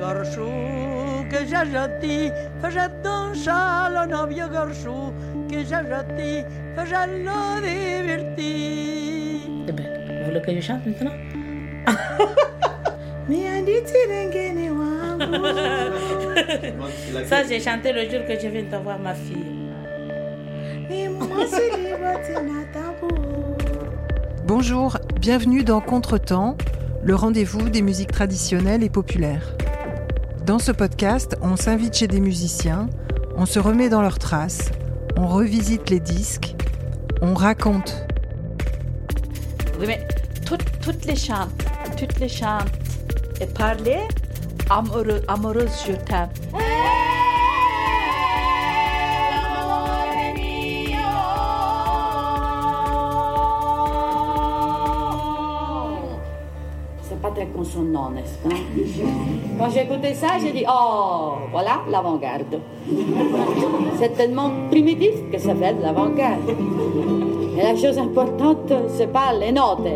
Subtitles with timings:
[0.00, 0.50] Gorszú
[1.30, 2.30] que żażati,
[2.62, 5.12] fażaton szalo nowio gorszú
[5.50, 6.44] que żażati,
[6.76, 8.52] fażalo diverti.
[9.68, 11.14] Eh ben, vous voulez que je chante maintenant
[17.26, 19.44] Ça, j'ai chanté le jour que je viens de voir ma fille.
[24.46, 26.56] Bonjour, bienvenue dans Contretemps,
[27.06, 29.56] le rendez-vous des musiques traditionnelles et populaires.
[30.44, 32.90] Dans ce podcast, on s'invite chez des musiciens,
[33.36, 34.72] on se remet dans leurs traces,
[35.16, 36.56] on revisite les disques,
[37.22, 38.04] on raconte.
[40.44, 41.50] Toutes, les chantes,
[41.96, 42.28] toutes les
[43.40, 43.98] et parler
[44.68, 46.28] amoureux, amoureuse, je t'aime.
[58.10, 58.54] N'est-ce pas
[59.58, 62.60] Quand j'ai écouté ça, j'ai dit Oh, voilà l'avant-garde.
[63.98, 66.50] C'est tellement primitif que ça fait de l'avant-garde.
[67.58, 69.88] Et la chose importante, c'est pas les notes,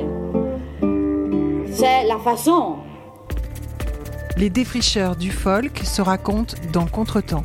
[1.72, 2.76] c'est la façon.
[4.36, 7.44] Les défricheurs du folk se racontent dans Contretemps.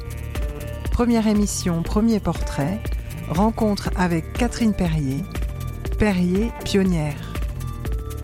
[0.92, 2.80] Première émission, premier portrait,
[3.30, 5.24] rencontre avec Catherine Perrier,
[6.00, 7.25] Perrier pionnière.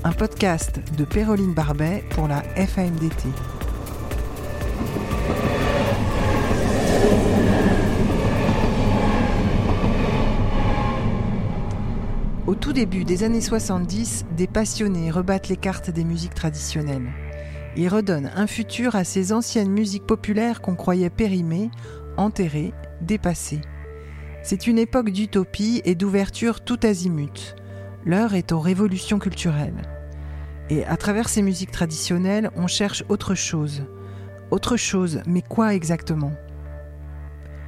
[0.04, 3.28] Un podcast de Péroline Barbet pour la FAMDT.
[12.48, 17.12] Au tout début des années 70, des passionnés rebattent les cartes des musiques traditionnelles.
[17.78, 21.70] Ils redonnent un futur à ces anciennes musiques populaires qu'on croyait périmées,
[22.18, 23.62] enterrées, dépassées.
[24.42, 27.56] C'est une époque d'utopie et d'ouverture tout azimut.
[28.06, 29.82] L'heure est aux révolutions culturelles.
[30.70, 33.84] Et à travers ces musiques traditionnelles, on cherche autre chose.
[34.50, 36.32] Autre chose, mais quoi exactement?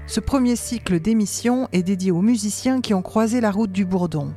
[0.08, 4.34] Ce premier cycle d'émissions est dédié aux musiciens qui ont croisé la route du Bourdon.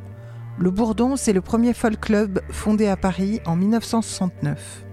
[0.58, 4.84] Le Bourdon, c'est le premier folk club fondé à Paris en 1969.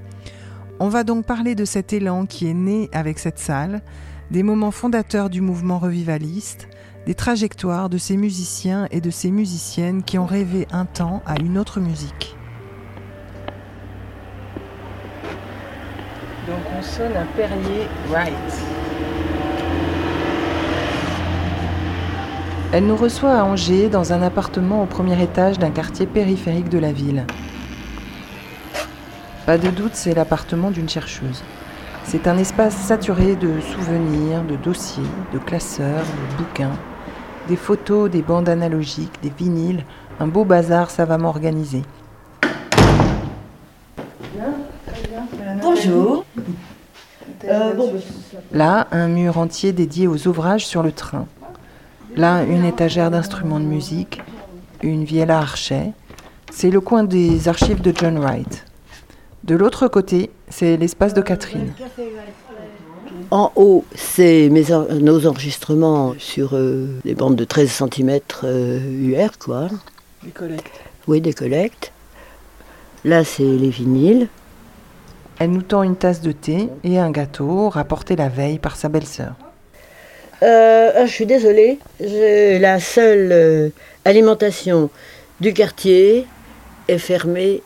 [0.79, 3.81] On va donc parler de cet élan qui est né avec cette salle,
[4.31, 6.67] des moments fondateurs du mouvement revivaliste,
[7.05, 11.39] des trajectoires de ces musiciens et de ces musiciennes qui ont rêvé un temps à
[11.39, 12.37] une autre musique.
[16.47, 18.33] Donc on sonne un Perrier Right.
[22.71, 26.79] Elle nous reçoit à Angers dans un appartement au premier étage d'un quartier périphérique de
[26.79, 27.25] la ville.
[29.45, 31.43] Pas de doute, c'est l'appartement d'une chercheuse.
[32.05, 35.03] C'est un espace saturé de souvenirs, de dossiers,
[35.33, 36.71] de classeurs, de bouquins,
[37.47, 39.85] des photos, des bandes analogiques, des vinyles,
[40.19, 41.81] un beau bazar savamment organisé.
[45.61, 46.25] Bonjour.
[47.45, 47.93] Euh, bon,
[48.51, 51.25] Là, un mur entier dédié aux ouvrages sur le train.
[52.15, 54.21] Là, une étagère d'instruments de musique,
[54.81, 55.91] une viella archet.
[56.51, 58.65] C'est le coin des archives de John Wright.
[59.43, 61.73] De l'autre côté, c'est l'espace de Catherine.
[63.31, 69.37] En haut, c'est mes en- nos enregistrements sur euh, des bandes de 13 cm UR,
[69.39, 69.67] quoi.
[71.07, 71.91] Oui, des collectes.
[73.05, 74.27] Là, c'est les vinyles.
[75.39, 78.87] Elle nous tend une tasse de thé et un gâteau rapporté la veille par sa
[78.87, 79.33] belle-sœur.
[80.43, 83.69] Euh, ah, je suis désolée, j'ai la seule euh,
[84.05, 84.89] alimentation
[85.39, 86.27] du quartier
[86.87, 87.61] est fermée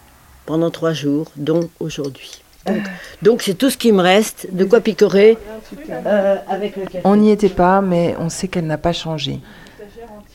[0.45, 2.41] pendant trois jours, dont aujourd'hui.
[2.67, 2.83] Donc,
[3.21, 5.37] donc c'est tout ce qui me reste, de quoi picorer
[5.89, 7.01] euh, avec le café.
[7.03, 9.39] On n'y était pas, mais on sait qu'elle n'a pas changé.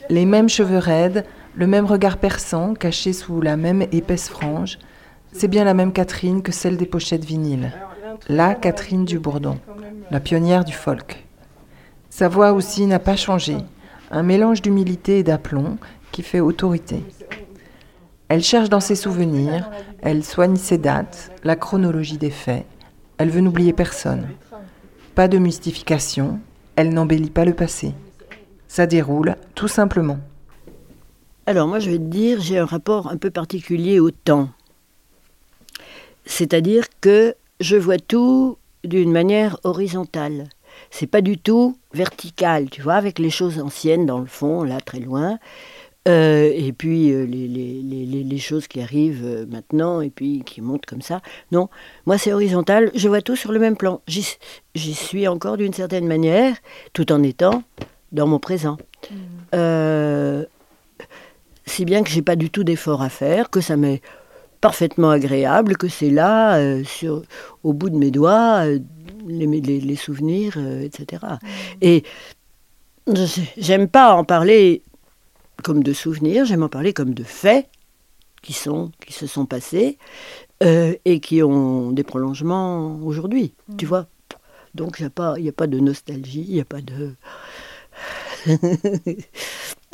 [0.09, 4.79] Les mêmes cheveux raides, le même regard perçant caché sous la même épaisse frange.
[5.31, 7.71] C'est bien la même Catherine que celle des pochettes vinyles.
[8.27, 9.57] La Catherine du Bourdon,
[10.11, 11.25] la pionnière du folk.
[12.09, 13.57] Sa voix aussi n'a pas changé,
[14.11, 15.77] un mélange d'humilité et d'aplomb
[16.11, 17.03] qui fait autorité.
[18.29, 19.69] Elle cherche dans ses souvenirs,
[20.01, 22.65] elle soigne ses dates, la chronologie des faits.
[23.17, 24.27] Elle veut n'oublier personne.
[25.15, 26.39] Pas de mystification,
[26.75, 27.93] elle n'embellit pas le passé.
[28.67, 30.17] Ça déroule tout simplement.
[31.45, 34.49] Alors moi je vais te dire, j'ai un rapport un peu particulier au temps.
[36.25, 40.47] C'est-à-dire que je vois tout d'une manière horizontale.
[40.89, 44.81] C'est pas du tout vertical, tu vois, avec les choses anciennes dans le fond, là
[44.81, 45.37] très loin.
[46.05, 50.59] Euh, et puis euh, les, les- les- choses qui arrivent euh, maintenant et puis qui
[50.59, 51.21] montent comme ça.
[51.53, 51.69] Non,
[52.05, 54.01] moi c'est horizontal, je vois tout sur le même plan.
[54.05, 56.57] J'y suis encore d'une certaine manière,
[56.91, 57.63] tout en étant
[58.11, 58.77] dans mon présent.
[59.55, 60.43] Euh,
[61.65, 64.01] si bien que j'ai pas du tout d'effort à faire, que ça m'est
[64.59, 67.23] parfaitement agréable, que c'est là, sur,
[67.63, 68.65] au bout de mes doigts,
[69.25, 71.23] les, souvenirs, etc.
[71.81, 72.03] Et
[73.07, 74.81] je- j'aime pas en parler
[75.63, 77.67] comme de souvenirs, j'aime en parler comme de faits
[78.43, 79.97] qui, sont, qui se sont passés
[80.61, 84.07] euh, et qui ont des prolongements aujourd'hui, tu vois.
[84.75, 87.15] Donc il n'y a, pas- y a pas de nostalgie, il n'y a pas de...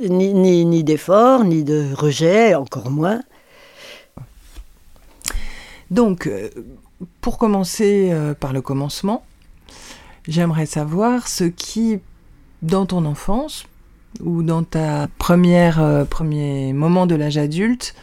[0.02, 3.22] ni ni, ni d'effort, ni de rejet, encore moins.
[5.92, 6.50] Donc, euh,
[7.22, 9.26] pour commencer euh, par le commencement,
[10.28, 12.00] j'aimerais savoir ce qui,
[12.62, 13.66] dans ton enfance
[14.24, 17.96] ou dans ta première euh, premier moment de l'âge adulte,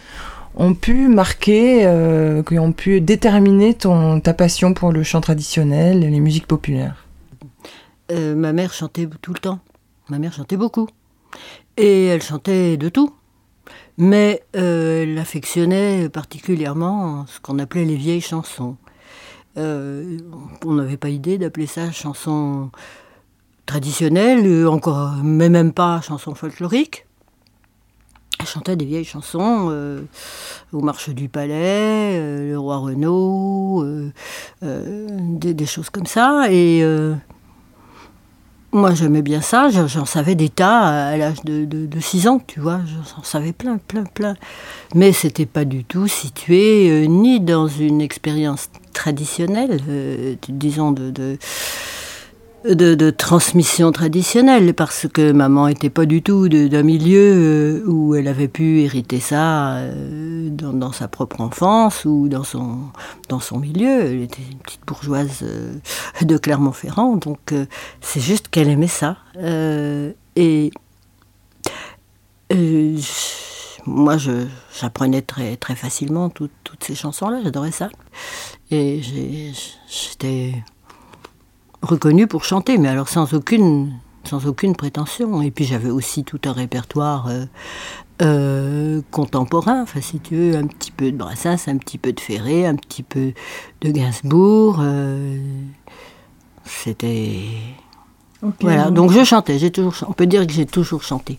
[0.55, 6.03] ont pu marquer, euh, qui ont pu déterminer ton ta passion pour le chant traditionnel
[6.03, 7.07] et les musiques populaires.
[8.11, 9.59] Euh, ma mère chantait tout le temps.
[10.09, 10.89] Ma mère chantait beaucoup.
[11.77, 13.13] Et elle chantait de tout.
[13.99, 18.77] Mais elle affectionnait particulièrement ce qu'on appelait les vieilles chansons.
[19.57, 22.71] On n'avait pas idée d'appeler ça chanson
[23.67, 27.07] traditionnelle, euh, encore, mais même pas chanson folklorique.
[28.39, 30.03] Elle chantait des vieilles chansons euh,
[30.73, 34.13] au Marche du Palais, euh, le Roi Renaud, euh,
[34.63, 36.45] euh, des, choses comme ça.
[36.51, 37.15] Et euh,
[38.77, 39.71] moi, j'aimais bien ça.
[39.71, 42.81] J'en savais des tas à l'âge de, 6 ans, tu vois.
[43.17, 44.37] J'en savais plein, plein, plein.
[44.95, 51.11] Mais c'était pas du tout situé euh, ni dans une expérience traditionnelle, euh, disons, de,
[51.11, 51.39] de,
[52.75, 58.29] de, transmission traditionnelle, parce que maman était pas du tout d'un milieu euh, où elle
[58.29, 62.79] avait pu hériter ça euh, dans, sa propre enfance ou dans son,
[63.29, 64.03] dans son milieu.
[64.07, 65.75] Elle était une petite bourgeoise euh,
[66.23, 67.55] de Clermont-Ferrand, donc
[68.01, 69.17] c'est juste qu'elle aimait ça.
[70.37, 70.71] Et
[72.53, 72.99] euh,
[73.87, 77.89] moi, j'apprenais très, très facilement tout- toutes ces chansons-là, j'adorais ça.
[78.71, 79.01] Et
[79.89, 80.55] j'étais
[81.83, 83.93] reconnue pour chanter, mais alors sans aucune,
[84.25, 85.43] sans aucune prétention.
[85.43, 87.45] Et puis j'avais aussi tout un répertoire euh,
[88.23, 92.21] euh, contemporain, enfin si tu veux, un petit peu de Brassens, un petit peu de
[92.21, 93.33] Ferré, un petit peu
[93.83, 94.79] de Gainsbourg.
[94.81, 95.39] euh,
[96.65, 97.45] C'était...
[98.61, 101.39] Voilà, donc je chantais, j'ai toujours, on peut dire que j'ai toujours chanté.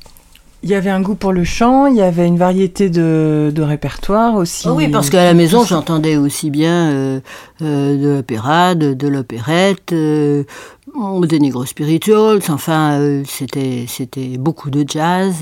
[0.67, 3.61] Il y avait un goût pour le chant, il y avait une variété de, de
[3.61, 4.67] répertoires aussi.
[4.67, 7.19] Ah oui, parce qu'à la maison, j'entendais aussi bien euh,
[7.61, 10.43] euh, de l'opéra, de, de l'opérette, euh,
[11.25, 15.35] des négros spirituals, enfin, c'était, c'était beaucoup de jazz,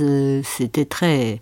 [0.43, 1.41] c'était très...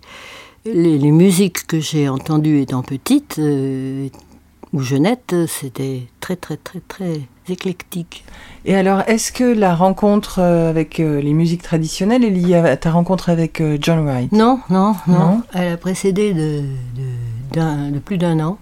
[0.64, 7.20] Les, les musiques que j'ai entendues étant petite ou jeunette, c'était très, très, très, très
[7.50, 8.24] éclectique.
[8.66, 12.76] Et alors, est-ce que la rencontre euh, avec euh, les musiques traditionnelles est liée à
[12.78, 14.32] ta rencontre avec euh, John Wright?
[14.32, 15.42] Non, non, non, Non?
[15.52, 16.60] Elle a précédé de,
[16.96, 18.56] de, d'un- de plus d'un an.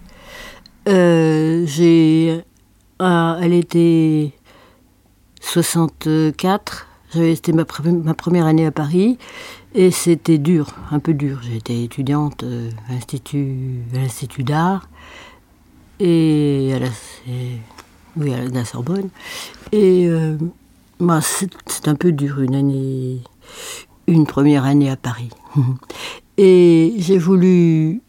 [0.88, 2.42] Euh, j'ai,
[2.98, 4.32] ah, elle était
[5.40, 6.88] 64.
[7.14, 9.18] J'avais, c'était ma, pre- ma première année à Paris.
[9.74, 11.40] Et c'était dur, un peu dur.
[11.42, 12.42] J'étais étudiante
[12.88, 13.84] à l'Institut,
[14.40, 14.88] d'art.
[16.00, 16.86] Et à la,
[17.28, 17.58] et-
[18.16, 19.08] oui, à la Sorbonne.
[19.72, 20.36] Et euh,
[20.98, 23.18] moi, c'est, un peu dur, une année,
[24.06, 25.30] une première année à Paris.
[26.38, 28.00] Et j'ai voulu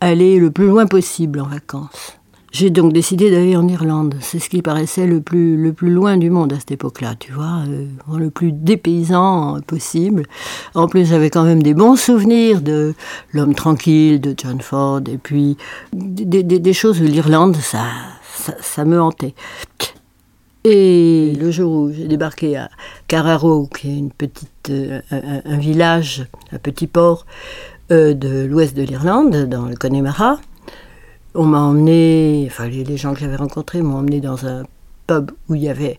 [0.00, 2.18] aller le plus loin possible en vacances.
[2.52, 4.14] J'ai donc décidé d'aller en Irlande.
[4.20, 7.32] C'est ce qui paraissait le plus, le plus loin du monde à cette époque-là, tu
[7.32, 7.86] vois, euh,
[8.16, 10.22] le plus dépaysant possible.
[10.74, 12.94] En plus, j'avais quand même des bons souvenirs de
[13.32, 15.56] L'homme tranquille de John Ford, et puis
[15.92, 17.82] des choses de l'Irlande, ça,
[18.34, 19.34] ça, me hantait.
[20.64, 22.70] Et le jour où j'ai débarqué à
[23.06, 27.26] Carraro, qui est une petite, euh, un, un village, un petit port
[27.92, 30.38] euh, de l'ouest de l'Irlande, dans le Connemara,
[31.34, 34.64] on m'a emmené, enfin les, les gens que j'avais rencontrés m'ont emmené dans un
[35.06, 35.98] pub où il y avait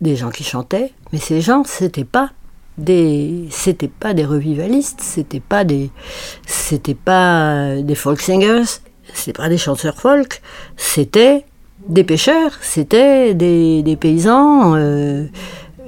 [0.00, 2.30] des gens qui chantaient, mais ces gens, c'était pas
[2.78, 5.90] des, c'était pas des revivalistes, c'était pas des,
[6.46, 8.80] c'était pas des folk singers,
[9.14, 10.42] c'était pas des chanteurs folk,
[10.76, 11.44] c'était
[11.88, 15.26] des pêcheurs, c'était des, des paysans euh,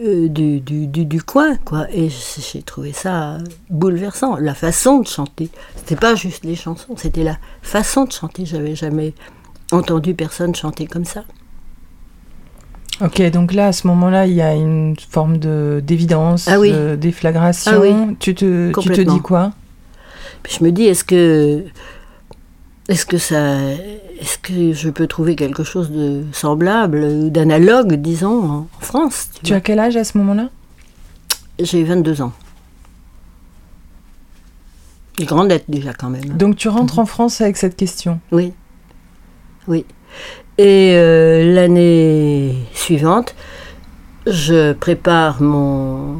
[0.02, 1.86] euh, du, du, du, du coin, quoi.
[1.92, 3.38] Et j'ai trouvé ça
[3.70, 4.36] bouleversant.
[4.36, 8.46] La façon de chanter, c'était pas juste les chansons, c'était la façon de chanter.
[8.46, 9.14] J'avais jamais
[9.70, 11.24] entendu personne chanter comme ça.
[13.00, 16.70] Ok, donc là, à ce moment-là, il y a une forme de d'évidence, Ah oui.
[16.72, 17.72] de déflagration.
[17.74, 19.52] Ah oui, tu, te, tu te dis quoi?
[20.48, 21.64] Je me dis, est-ce que,
[22.92, 23.58] est-ce que ça,
[24.20, 29.44] est-ce que je peux trouver quelque chose de semblable, ou d'analogue, disons, en France tu
[29.44, 30.50] Tu as quel âge à ce moment-là?
[31.58, 32.32] J'ai 22 ans.
[35.18, 36.36] Une grande lettre déjà quand même.
[36.36, 38.20] Donc tu rentres en France avec cette question?
[38.30, 38.52] Oui.
[39.68, 39.86] Oui.
[40.58, 43.34] Et euh, l'année suivante,
[44.26, 46.18] je prépare mon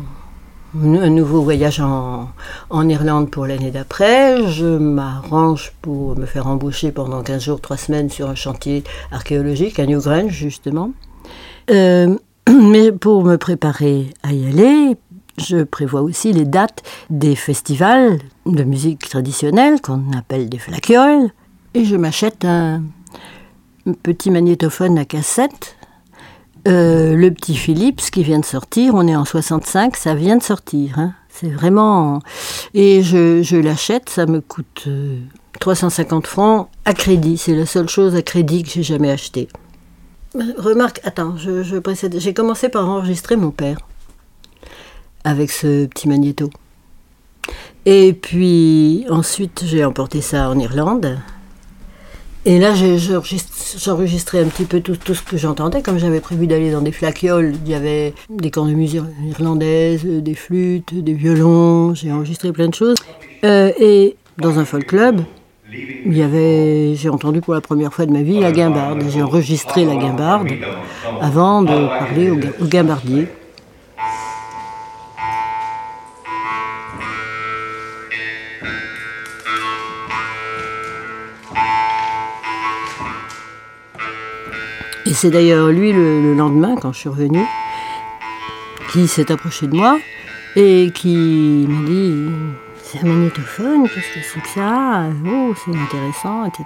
[0.81, 2.29] un nouveau voyage en,
[2.88, 4.47] Irlande pour l'année d'après.
[4.49, 9.79] Je m'arrange pour me faire embaucher pendant 15 jours, 3 semaines sur un chantier archéologique
[9.79, 10.93] à Newgrange, justement.
[11.71, 12.17] Euh,
[12.50, 14.97] mais pour me préparer à y aller,
[15.38, 21.31] je prévois aussi les dates des festivals de musique traditionnelle qu'on appelle des flacioles.
[21.75, 22.83] Et je m'achète un,
[23.87, 25.76] un petit magnétophone à cassette.
[26.69, 30.42] Euh, le petit Philips qui vient de sortir, on est en 65, ça vient de
[30.42, 30.99] sortir.
[30.99, 31.14] hein.
[31.28, 32.21] C'est vraiment.
[32.75, 35.19] Et je, je l'achète, ça me coûte euh,
[35.61, 37.38] 350 francs à crédit.
[37.38, 39.49] C'est la seule chose à crédit que j'ai jamais acheté.
[40.35, 42.19] Remarque, attends, je précède.
[42.19, 43.78] J'ai commencé par enregistrer mon père
[45.25, 46.50] avec ce petit magnéto.
[47.87, 51.19] Et puis ensuite, j'ai emporté ça en Irlande.
[52.44, 55.80] Et là, j'enregistrais un petit peu tout, tout ce que j'entendais.
[55.80, 60.04] Comme j'avais prévu d'aller dans des flacioles, il y avait des corps de musique irlandaises,
[60.04, 61.94] des flûtes, des violons.
[61.94, 62.96] J'ai enregistré plein de choses.
[63.44, 65.20] Euh, et dans un folk club,
[65.72, 69.04] il y avait, j'ai entendu pour la première fois de ma vie la guimbarde.
[69.08, 70.49] J'ai enregistré la guimbarde
[71.20, 73.28] avant de parler au, au guimbardier.
[85.12, 87.45] Et c'est d'ailleurs lui le, le lendemain, quand je suis revenue,
[88.90, 89.99] qui s'est approché de moi
[90.57, 92.31] et qui m'a dit
[92.83, 95.11] C'est un magnétophone, qu'est-ce que c'est que ça?
[95.26, 96.64] Oh, c'est intéressant, etc.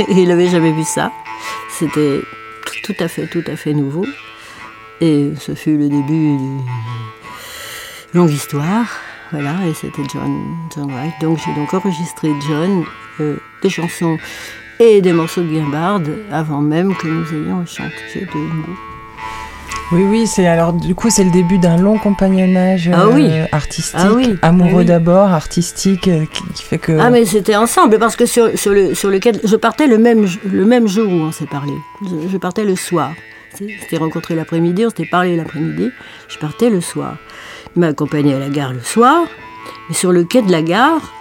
[0.08, 1.12] et il n'avait jamais vu ça.
[1.68, 2.22] C'était
[2.84, 4.06] tout à fait, tout à fait nouveau.
[5.02, 6.62] Et ce fut le début d'une
[8.14, 8.86] longue histoire.
[9.30, 10.42] Voilà, et c'était John,
[10.74, 11.12] John Wright.
[11.20, 12.82] Donc j'ai donc enregistré John,
[13.20, 14.16] euh, des chansons
[14.80, 18.76] et des morceaux de guimbarde avant même que nous ayons chanté deux mots.
[19.92, 23.26] Oui, oui, c'est alors du coup c'est le début d'un long compagnonnage Ah oui.
[23.30, 24.84] euh, artistique, Ah oui, amoureux ah oui.
[24.86, 26.98] d'abord, artistique, euh, qui, qui fait que.
[26.98, 30.26] Ah mais c'était ensemble parce que sur, sur, le, sur lequel je partais le même,
[30.50, 31.72] le même jour où on s'est parlé.
[32.02, 33.12] Je, je partais le soir.
[33.56, 35.90] C'était rencontré l'après-midi, on s'était parlé l'après-midi.
[36.28, 37.16] Je partais le soir.
[37.76, 39.26] Il m'a accompagné à la gare le soir.
[39.88, 41.12] Mais sur le quai de la gare,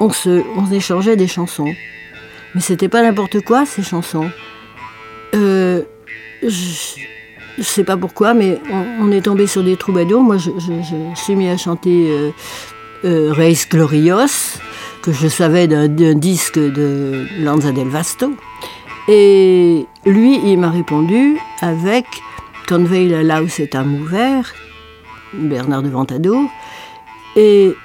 [0.00, 1.72] on se, on échangeait des chansons.
[2.58, 4.28] Mais c'était pas n'importe quoi ces chansons.
[5.36, 5.82] Euh,
[6.42, 6.96] je,
[7.56, 8.58] je sais pas pourquoi, mais
[9.00, 10.24] on, est tombé sur des troubadours.
[10.24, 12.08] Moi, je, je, suis mis à chanter.
[12.10, 12.30] euh,
[13.04, 14.58] euh, Reis Glorios,
[15.02, 18.32] que je savais d'un disque de Lanza del Vasto.
[19.06, 22.06] Et lui, il m'a répondu avec
[22.68, 24.52] Convey la Laus est un ouvert,
[25.32, 26.50] Bernard de Ventadour.
[27.36, 27.76] Et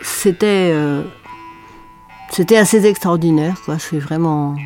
[0.00, 0.74] c'était
[2.30, 3.78] c'était assez extraordinaire, quoi.
[3.78, 4.56] C'est vraiment,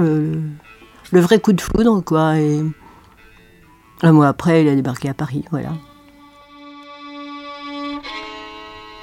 [0.00, 2.38] le vrai coup de foudre, quoi.
[2.38, 2.60] Et
[4.02, 5.70] un mois après, il a débarqué à Paris, voilà.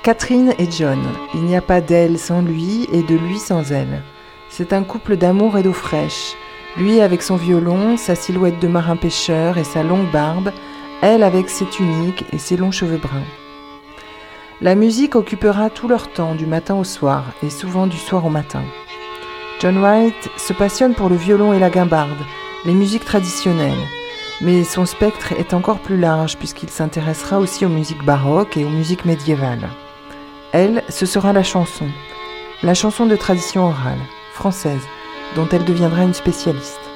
[0.04, 1.00] Catherine et John,
[1.36, 4.02] il n'y a pas d'elle sans lui et de lui sans elle.
[4.50, 6.36] C'est un couple d'amour et d'eau fraîche.
[6.76, 10.52] Lui avec son violon, sa silhouette de marin pêcheur et sa longue barbe,
[11.02, 13.41] elle avec ses tuniques et ses longs cheveux bruns.
[14.64, 18.30] La musique occupera tout leur temps du matin au soir et souvent du soir au
[18.30, 18.62] matin.
[19.60, 22.24] John Wright se passionne pour le violon et la guimbarde,
[22.66, 23.88] les musiques traditionnelles.
[24.40, 28.70] Mais son spectre est encore plus large puisqu'il s'intéressera aussi aux musiques baroques et aux
[28.70, 29.68] musiques médiévales.
[30.52, 31.88] Elle, ce sera la chanson,
[32.62, 33.98] la chanson de tradition orale,
[34.34, 34.86] française,
[35.36, 36.91] dont elle deviendra une spécialiste.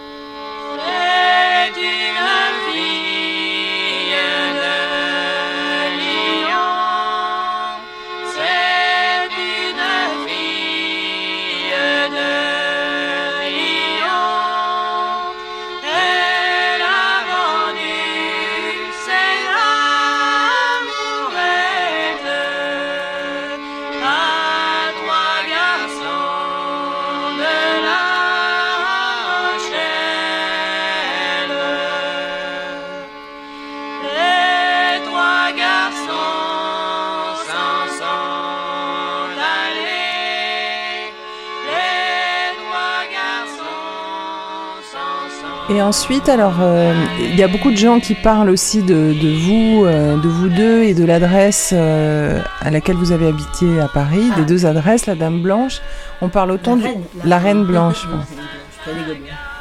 [45.86, 49.86] Ensuite, alors, euh, il y a beaucoup de gens qui parlent aussi de, de vous,
[49.86, 54.32] euh, de vous deux et de l'adresse euh, à laquelle vous avez habité à Paris,
[54.36, 55.82] des deux adresses, la Dame Blanche.
[56.22, 56.84] On parle autant de
[57.24, 58.08] la Reine Blanche.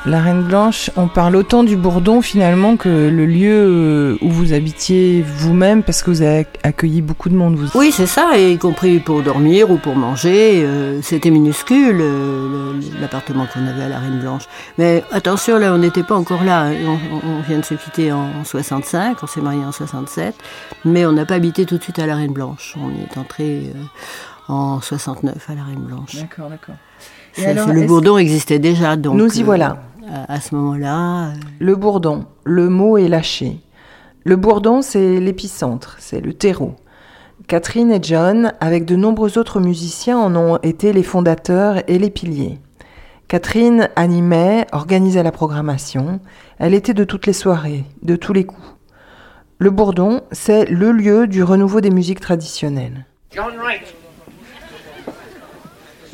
[0.07, 4.53] La Reine Blanche, on parle autant du Bourdon finalement que le lieu euh, où vous
[4.53, 7.57] habitiez vous-même parce que vous avez accueilli beaucoup de monde.
[7.57, 7.69] Vous.
[7.75, 10.63] Oui, c'est ça, y compris pour dormir ou pour manger.
[10.63, 14.43] Euh, c'était minuscule euh, l'appartement qu'on avait à la Reine Blanche.
[14.77, 16.67] Mais attention, là, on n'était pas encore là.
[16.67, 20.35] On, vient de se quitter en 65, on s'est marié en 67,
[20.85, 22.77] mais on n'a pas habité tout de suite à la Reine Blanche.
[22.79, 23.73] On y est entré
[24.49, 26.17] en 69 à la Reine Blanche.
[26.17, 26.75] D'accord, d'accord.
[27.39, 29.17] le Bourdon existait déjà, donc.
[29.17, 29.79] Nous y voilà
[30.29, 31.29] à, ce moment-là.
[31.29, 33.59] Euh, le bourdon, le mot est lâché.
[34.25, 36.75] Le bourdon, c'est l'épicentre, c'est le terreau.
[37.47, 42.11] Catherine et John, avec de nombreux autres musiciens, en ont été les fondateurs et les
[42.11, 42.59] piliers.
[43.29, 46.21] Catherine animait, organisait la programmation,
[46.59, 48.75] elle était de toutes les soirées, de tous les coups.
[49.59, 53.07] Le Bourdon, c'est le lieu du renouveau des musiques traditionnelles.
[53.31, 53.95] John Wright.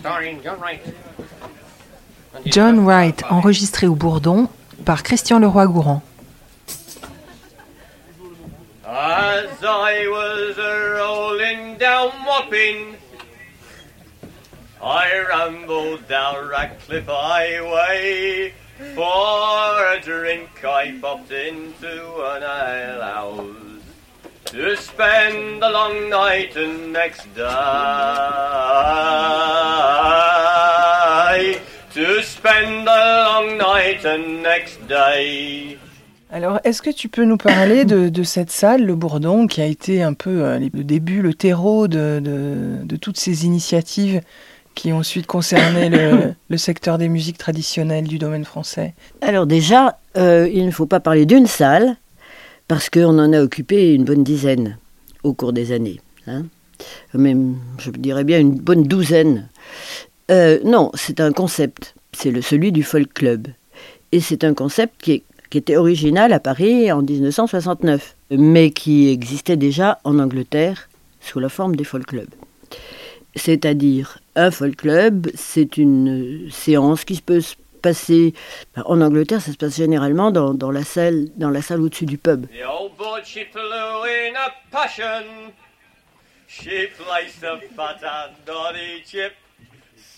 [0.02, 0.80] John Wright.
[2.46, 4.48] John Wright, enregistré au Bourdon
[4.84, 6.02] par Christian Leroy-Gourand.
[8.86, 12.96] As I was rolling down Wapping,
[14.82, 18.54] I rambled down Radcliffe Highway.
[18.94, 23.82] For a drink I popped into an alehouse
[24.46, 27.44] to spend the long night and next day.
[36.30, 40.02] Alors, est-ce que tu peux nous parler de, cette salle, le Bourdon, qui a été
[40.02, 44.20] un peu euh, le début, le terreau de, toutes ces initiatives
[44.76, 45.90] qui ont ensuite concerné
[46.48, 48.94] le, secteur des musiques traditionnelles du domaine français?
[49.20, 51.96] Alors déjà, euh, il ne faut pas parler d'une salle,
[52.68, 54.78] parce qu'on en a occupé une bonne dizaine
[55.24, 56.00] au cours des années.
[56.28, 56.44] Hein.
[57.14, 59.48] Même, je dirais bien, une bonne douzaine.
[60.30, 63.48] Euh, non, c'est un concept c'est celui du folk club.
[64.12, 65.22] Et c'est un concept qui,
[65.52, 70.88] était original à Paris en 1969, mais qui existait déjà en Angleterre
[71.20, 72.30] sous la forme des folk clubs.
[73.34, 78.32] C'est-à-dire, un folk club, c'est une séance qui peut se passer.
[78.76, 82.16] Ben, en Angleterre, ça se passe généralement dans, la salle, dans la salle au-dessus du
[82.16, 82.46] pub.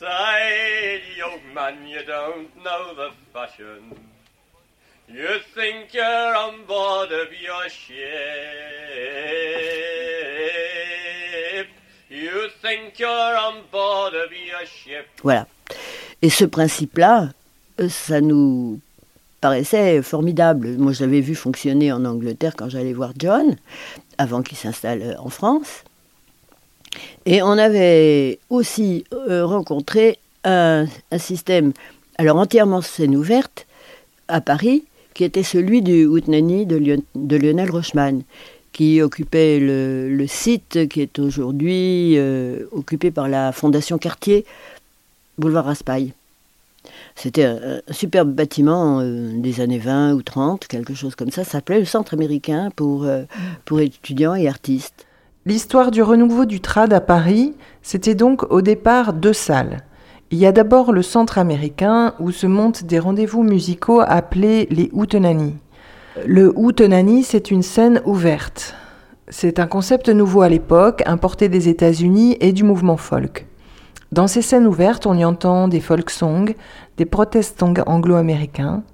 [0.02, 3.94] Say, young man, you don't know the fashion.
[5.08, 8.00] You think you're on board of your ship.
[12.10, 15.06] You think you're on board of your ship.
[15.22, 15.46] Voilà.
[16.20, 17.28] Et ce principe-là,
[17.80, 18.80] euh, ça nous
[19.40, 20.78] paraissait formidable.
[20.78, 23.56] Moi, je l'avais vu fonctionner en Angleterre quand j'allais voir John,
[24.18, 25.84] avant qu'il s'installe en France.
[27.24, 30.86] Et on avait aussi euh, rencontré un,
[31.18, 31.72] système,
[32.18, 33.66] alors entièrement scène ouverte,
[34.28, 38.22] à Paris, qui était celui du Houtnani de, Lionel Rochman,
[38.72, 44.44] qui occupait le, site qui est aujourd'hui euh, occupé par la Fondation Cartier,
[45.38, 46.14] boulevard Raspail.
[47.14, 51.44] C'était un, superbe bâtiment euh, des années 20 ou 30, quelque chose comme ça.
[51.44, 53.06] S'appelait le Centre américain pour,
[53.64, 55.06] pour étudiants et artistes.
[55.44, 59.78] L'histoire du renouveau du trad à Paris, c'était donc au départ deux salles.
[60.30, 64.88] Il y a d'abord le centre américain où se montent des rendez-vous musicaux appelés les
[64.92, 65.56] Houtenani.
[66.24, 68.76] Le Houtenani, c'est une scène ouverte.
[69.28, 73.48] C'est un concept nouveau à l'époque, importé des États-Unis et du mouvement folk.
[74.12, 76.54] Dans ces scènes ouvertes, on y entend des folk songs,
[76.98, 78.84] des protest anglo-américains,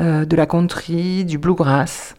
[0.00, 2.14] euh, de la country, du bluegrass.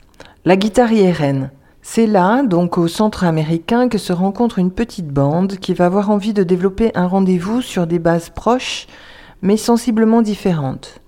[0.46, 1.50] La guitare y est.
[1.92, 6.12] C'est là, donc au centre américain, que se rencontre une petite bande qui va avoir
[6.12, 8.86] envie de développer un rendez-vous sur des bases proches,
[9.42, 11.02] mais sensiblement différentes.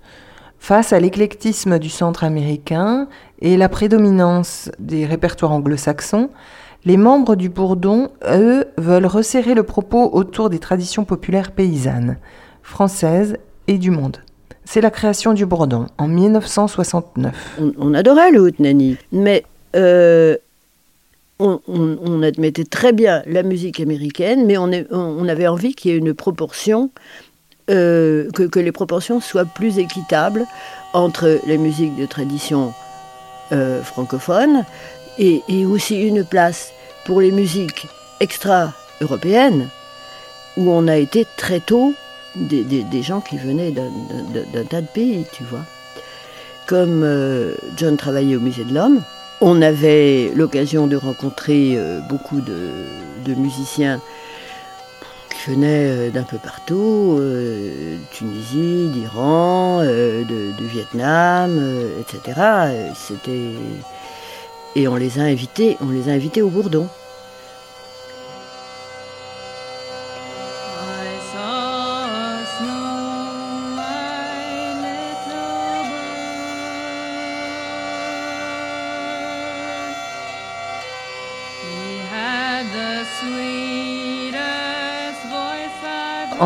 [0.58, 3.06] Face à l'éclectisme du centre américain
[3.40, 6.30] et la prédominance des répertoires anglo-saxons,
[6.84, 12.18] les membres du Bourdon, eux, veulent resserrer le propos autour des traditions populaires paysannes,
[12.64, 13.36] françaises
[13.68, 14.16] et du monde.
[14.64, 17.60] C'est la création du Bourdon en 1969.
[17.78, 19.44] On, adorait le Houtnani, mais
[19.76, 20.36] euh,
[21.38, 26.14] on, admettait très bien la musique américaine, mais on, avait envie qu'il y ait une
[26.14, 26.90] proportion,
[27.70, 30.46] euh, que, les proportions soient plus équitables
[30.92, 32.72] entre les musiques de tradition
[33.52, 34.64] euh, francophone
[35.18, 36.72] et, aussi une place
[37.04, 37.86] pour les musiques
[38.20, 39.68] extra-européennes,
[40.56, 41.94] où on a été très tôt
[42.36, 45.64] des, gens qui venaient d'un tas de pays, tu vois.
[46.66, 49.02] Comme euh, John travaillait au Musée de l'Homme,
[49.42, 54.00] on avait l'occasion de rencontrer euh, beaucoup de, musiciens
[55.30, 57.20] qui venaient d'un peu partout,
[58.10, 61.60] Tunisie, d'Iran, de, Vietnam,
[62.00, 62.40] etc.
[64.76, 66.88] Et on les a invités, on les a invités au Bourdon.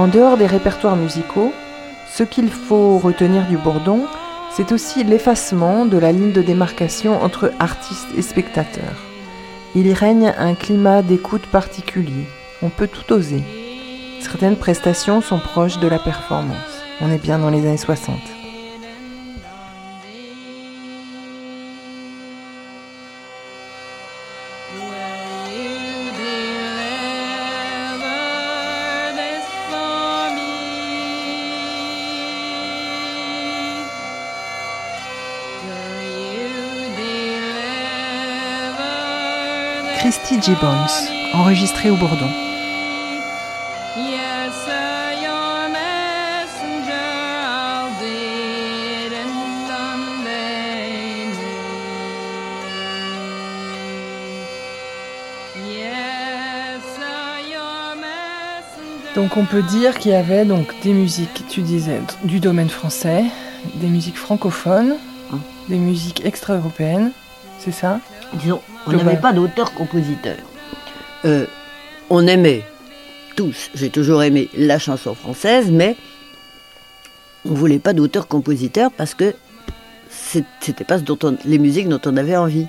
[0.06, 1.52] En dehors des répertoires musicaux,
[2.08, 4.06] ce qu'il faut retenir du Bourdon,
[4.52, 9.02] c'est aussi l'effacement de la ligne de démarcation entre artistes et spectateurs.
[9.74, 12.24] Il y règne un climat d'écoute particulier.
[12.62, 13.42] On peut tout oser.
[14.20, 16.84] Certaines prestations sont proches de la performance.
[17.00, 18.14] On est bien dans les années 60.
[40.46, 40.86] Gibbons,
[41.32, 42.28] enregistrée au Bourdon.
[59.16, 63.24] Donc on peut dire qu'il y avait donc des musiques, tu disais, du domaine français,
[63.74, 64.94] des musiques francophones,
[65.32, 65.38] hein.
[65.68, 67.10] des musiques extra-européennes,
[67.58, 67.98] c'est ça?
[68.40, 70.36] Disons, on n'avait pas d'auteur-compositeur.
[71.24, 71.46] Euh,
[72.10, 72.62] on aimait
[73.34, 75.96] tous, j'ai toujours aimé la chanson française, mais
[77.44, 79.34] on voulait pas d'auteur-compositeur parce que
[80.60, 82.66] c'était pas dont les musiques dont on avait envie.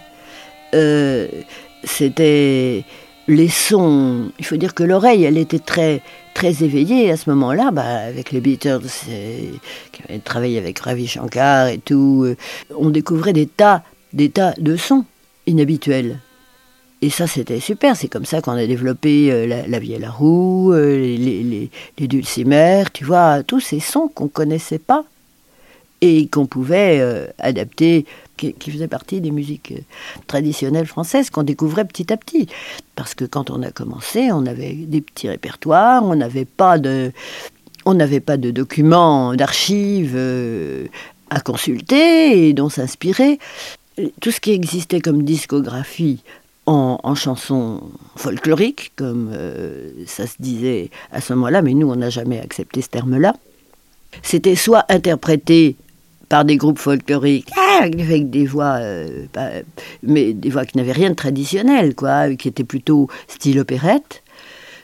[0.75, 1.27] Euh,
[1.83, 2.83] c'était
[3.27, 4.31] les sons.
[4.39, 6.01] Il faut dire que l'oreille, elle était très
[6.33, 8.81] très éveillée à ce moment-là, bah, avec les Beatles,
[9.91, 12.23] qui avaient travaillé avec Ravi Shankar et tout.
[12.25, 12.37] Euh,
[12.77, 13.81] on découvrait des tas,
[14.13, 15.05] des tas de sons
[15.47, 16.19] inhabituels.
[17.01, 17.95] Et ça, c'était super.
[17.95, 22.07] C'est comme ça qu'on a développé euh, la, la, à la roue, euh, les, les,
[22.07, 25.05] dulcimères, tu vois, tous ces sons qu'on connaissait pas
[26.01, 28.05] et qu'on pouvait euh, adapter,
[28.35, 29.73] qui, qui, faisaient partie des musiques
[30.25, 32.47] traditionnelles françaises qu'on découvrait petit à petit.
[32.95, 37.11] Parce que quand on a commencé, on avait des petits répertoires, on n'avait pas de,
[37.85, 40.17] on n'avait pas de documents, d'archives
[41.29, 43.39] à consulter et dont s'inspirer
[44.21, 46.21] tout ce qui existait comme discographie
[46.65, 47.81] en, chansons
[48.17, 52.81] folkloriques, comme euh, ça se disait à ce moment-là, mais nous, on n'a jamais accepté
[52.81, 53.33] ce terme-là.
[54.21, 55.77] C'était soit interprété
[56.27, 59.25] par des groupes folkloriques avec des voix, euh,
[60.03, 64.23] mais des voix qui n'avaient rien de traditionnel, quoi, qui étaient plutôt style opérette,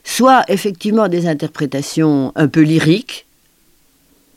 [0.06, 3.26] soit effectivement des interprétations un peu lyriques,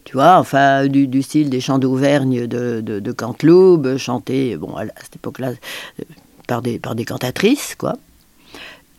[0.06, 4.84] tu vois, enfin, du, du style des chants d'Auvergne de, de, Canteloube, chantés, bon, à,
[5.02, 6.04] cette époque-là, euh,
[6.46, 7.94] par des, par des cantatrices, quoi.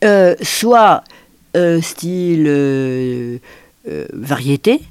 [0.03, 1.05] Euh, soit
[1.55, 3.37] euh, style euh,
[4.11, 4.81] variété,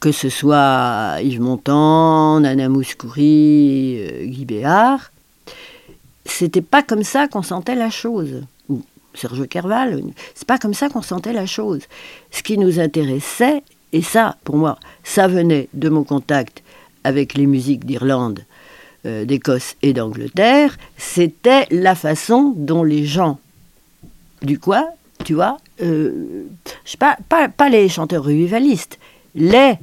[0.00, 5.10] que ce soit Yves Montand, Nana Mouskouri, Guy Béard.
[6.24, 8.44] C'était pas comme ça qu'on sentait la chose.
[8.68, 8.80] Ou
[9.12, 10.04] Serge Kerval,
[10.36, 11.82] c'est pas comme ça qu'on sentait la chose.
[12.30, 16.62] Ce qui nous intéressait, et ça, pour moi, ça venait de mon contact
[17.04, 18.44] avec les musiques d'Irlande,
[19.06, 23.38] euh, d'Écosse et d'Angleterre, c'était la façon dont les gens
[24.42, 24.88] du quoi,
[25.24, 26.44] tu vois, euh,
[26.84, 28.98] sais pas, pas, les chanteurs revivalistes,
[29.34, 29.74] les,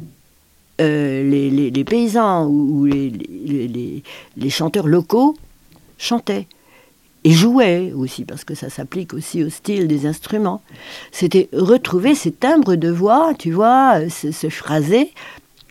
[0.81, 4.03] euh, les, les, paysans ou les,
[4.35, 5.37] les, chanteurs locaux
[5.97, 6.47] chantaient
[7.23, 10.62] et jouaient aussi, parce que ça s'applique aussi au style des instruments.
[11.12, 15.12] C'était retrouver ces timbres de voix, tu vois, ce, ce phrasé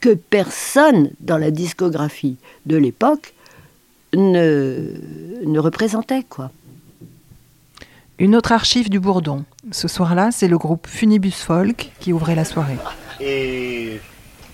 [0.01, 2.37] que personne dans la discographie
[2.67, 3.35] de l'époque
[4.15, 4.93] ne,
[5.45, 6.51] ne représentait, quoi.
[8.19, 9.45] Une autre archive du Bourdon.
[9.73, 12.77] Ce soir-là, c'est le groupe Funibus Folk qui ouvrait la soirée.
[13.21, 14.01] Et,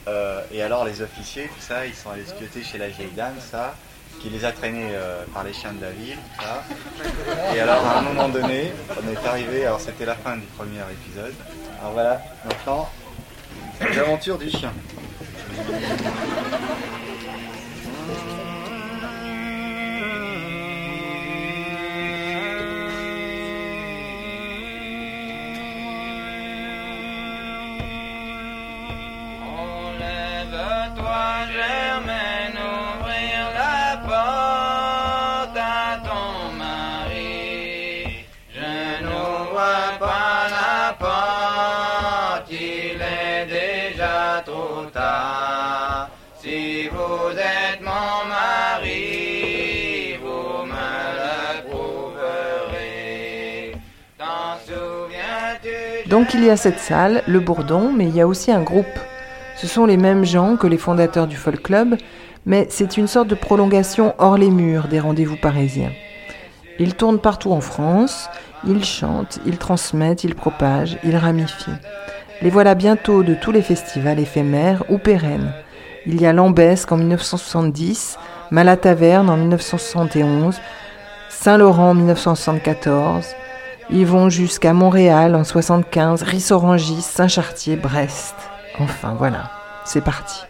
[0.07, 3.13] euh, et alors les officiers, tout ça, ils sont allés se pioter chez la vieille
[3.17, 3.75] dame, ça,
[4.21, 6.19] qui les a traînés euh, par les chiens de la.
[7.55, 10.83] Et alors à un moment donné, on est arrivé, alors c'était la fin du premier
[10.91, 11.35] épisode.
[11.81, 12.89] Alors voilà, maintenant,
[13.81, 14.73] les aventures du chien.
[56.09, 58.87] Donc il y a cette salle, le Bourdon, mais il y a aussi un groupe.
[59.57, 61.97] Ce sont les mêmes gens que les fondateurs du Folk Club,
[62.47, 65.93] mais c'est une sorte de prolongation hors les murs des rendez-vous parisiens.
[66.79, 68.31] Ils tournent partout en France,
[68.67, 71.71] ils chantent, ils transmettent, ils propagent, ils ramifient.
[72.41, 75.53] Les voilà bientôt de tous les festivals éphémères ou pérennes.
[76.07, 78.17] Il y a Lambesque en 1970,
[78.51, 80.59] Malataverne en 1971,
[81.29, 83.27] Saint-Laurent en 1974.
[83.91, 88.35] Ils vont jusqu'à Montréal en 75, Rissorangis, Saint-Chartier, Brest.
[88.79, 89.51] Enfin voilà,
[89.85, 90.43] c'est parti.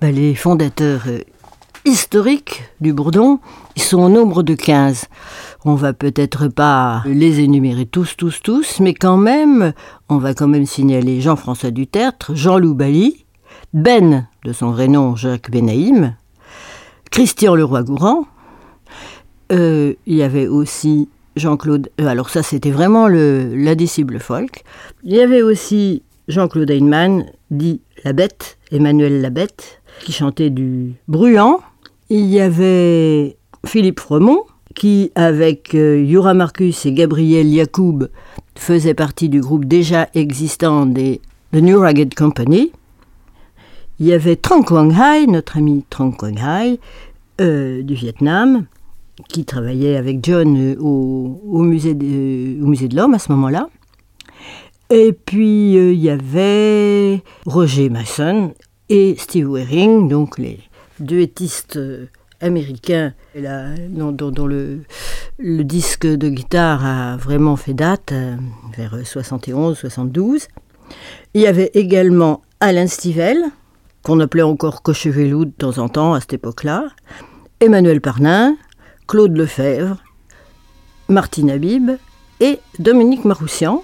[0.00, 1.18] Ben, les fondateurs euh,
[1.84, 3.40] historiques du Bourdon,
[3.74, 5.06] ils sont au nombre de 15.
[5.64, 9.72] On va peut-être pas les énumérer tous, tous, tous, mais quand même,
[10.08, 13.26] on va quand même signaler Jean-François Dutertre, Jean-Loup Bali,
[13.74, 16.14] Ben, de son vrai nom Jacques Benaïm,
[17.10, 18.26] Christian Leroy-Gourand.
[19.52, 21.90] Euh, il y avait aussi Jean-Claude.
[22.00, 24.64] euh, alors, ça, c'était vraiment le, l'indicible folk.
[25.04, 30.94] Il y avait aussi Jean-Claude Heinemann, dit La Bête, Emmanuel La Bête, qui chantait du
[31.06, 31.60] Bruant.
[32.10, 34.44] Il y avait Philippe Fremont,
[34.74, 38.08] qui, avec euh, Yura Marcus et Gabriel Yacoub,
[38.58, 41.20] faisait partie du groupe déjà existant des
[41.52, 42.72] The New Ragged Company.
[44.00, 46.78] Il y avait Trang Quang Hai, notre ami Trang Quang Hai,
[47.40, 48.66] euh, du Vietnam,
[49.28, 53.68] qui travaillait avec John euh, au, au musée de, l'Homme à ce moment-là.
[54.90, 58.54] Et puis euh, il y avait Roger Mason
[58.88, 60.60] et Steve Waring, donc les
[61.00, 61.78] duettistes
[63.34, 64.84] là, dont, le,
[65.38, 68.36] disque de guitare a vraiment fait date, euh,
[68.76, 70.46] vers 71-72.
[71.34, 73.42] Il y avait également Alain Stivell,
[74.02, 76.88] qu'on appelait encore Cochevelou de temps en temps à cette époque-là,
[77.60, 78.56] Emmanuel Parnin,
[79.08, 79.96] Claude Lefebvre,
[81.08, 81.90] Martine Habib
[82.40, 83.82] et Dominique Maroussian,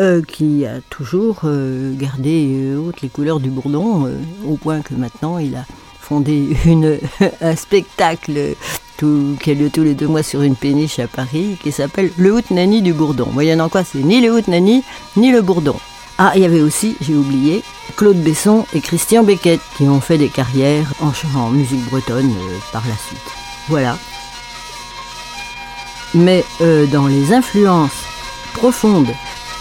[0.00, 4.12] euh, qui a toujours euh, gardé hautes les couleurs du bourdon,
[4.46, 5.64] au point que maintenant il a
[6.08, 6.98] fondé une,
[7.40, 8.54] un spectacle
[8.96, 12.10] tout- qui a lieu tous les deux mois sur une péniche à Paris, qui s'appelle
[12.16, 13.28] Le Hout Nani du Bourdon.
[13.32, 14.82] Moyennant quoi, c'est ni le Hout Nani,
[15.16, 15.76] ni le Bourdon.
[16.20, 17.62] Ah, il y avait aussi, j'ai oublié,
[17.96, 22.56] Claude Besson et Christian Beckett, qui ont fait des carrières en, en musique bretonne euh,
[22.72, 23.20] par la suite.
[23.68, 23.96] Voilà.
[26.14, 28.02] Mais euh, dans les influences
[28.54, 29.12] profondes,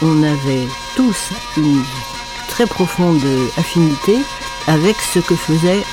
[0.01, 1.83] on avait tous une
[2.47, 3.21] très profonde
[3.57, 4.17] affinité
[4.67, 5.83] avec ce que faisait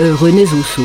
[0.00, 0.82] euh, René Zosso.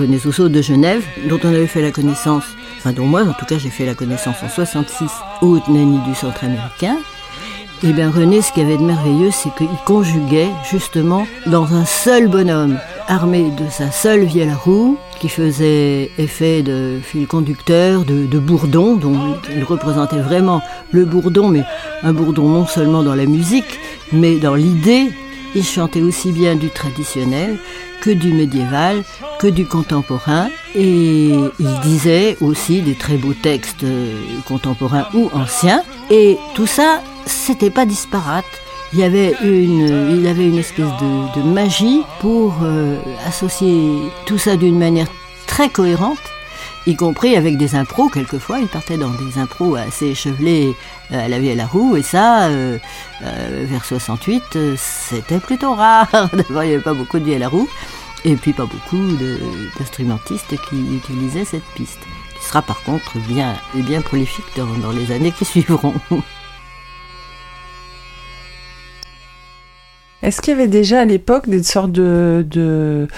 [0.00, 2.44] René Zosso de Genève, dont on avait fait la connaissance,
[2.78, 5.10] enfin dont moi en tout cas j'ai fait la connaissance en 66
[5.42, 6.96] au Haute-Nani du centre américain.
[7.82, 12.28] Et bien René, ce qu'il avait de merveilleux, c'est qu'il conjuguait justement dans un seul
[12.28, 18.38] bonhomme, armé de sa seule vielle à roue, qui faisait effet de fil conducteur, de
[18.38, 21.64] bourdon, dont il représentait vraiment le bourdon, mais
[22.02, 23.78] un bourdon non seulement dans la musique,
[24.12, 25.10] mais dans l'idée.
[25.54, 27.58] Il chantait aussi bien du traditionnel
[28.00, 29.02] que du médiéval,
[29.40, 35.82] que du contemporain, et il disait aussi des très beaux textes euh, contemporains ou anciens,
[36.10, 38.44] et tout ça, c'était pas disparate.
[38.92, 40.90] Il y avait une, il avait une espèce
[41.36, 43.90] de, magie pour euh, associer
[44.26, 45.06] tout ça d'une manière
[45.46, 46.18] très cohérente,
[46.86, 48.58] y compris avec des impros quelquefois.
[48.60, 50.74] Il partait dans des impros assez échevelés
[51.10, 52.48] à la vie à la roue, et ça,
[53.22, 56.08] euh, vers 68, euh, c'était plutôt rare.
[56.32, 57.68] D'abord, il n'y avait pas beaucoup de vie à la roue,
[58.24, 59.16] et puis pas beaucoup
[59.78, 62.00] d'instrumentistes qui utilisaient cette piste,
[62.38, 65.94] qui sera par contre bien, bien prolifique dans, les années qui suivront.
[70.22, 73.08] Est-ce qu'il y avait déjà à l'époque des sortes de, de,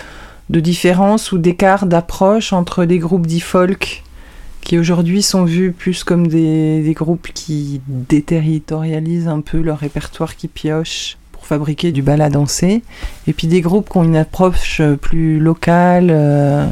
[0.60, 4.04] différences ou d'écarts d'approche entre les groupes dits folk
[4.60, 10.36] qui aujourd'hui sont vus plus comme des, des groupes qui déterritorialisent un peu leur répertoire,
[10.36, 11.16] qui piochent?
[11.16, 11.21] pour
[11.52, 12.82] fabriquer du bal à danser,
[13.26, 16.66] et puis des groupes qui ont une approche plus locale, euh,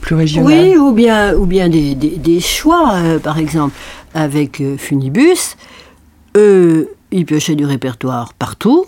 [0.00, 0.52] plus régionale.
[0.52, 3.74] Oui, ou bien, ou bien des, des- choix, euh, par exemple,
[4.14, 5.56] avec euh, Funibus,
[6.36, 8.84] eux, ils piochaient du répertoire partout,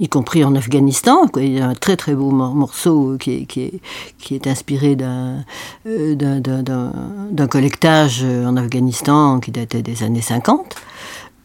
[0.00, 1.26] y compris en Afghanistan.
[1.36, 3.80] Il y a un très très beau mor- morceau qui est, qui est,
[4.18, 5.44] qui est inspiré d'un
[5.88, 10.76] euh, d'un- collectage euh, en Afghanistan qui datait des années 50.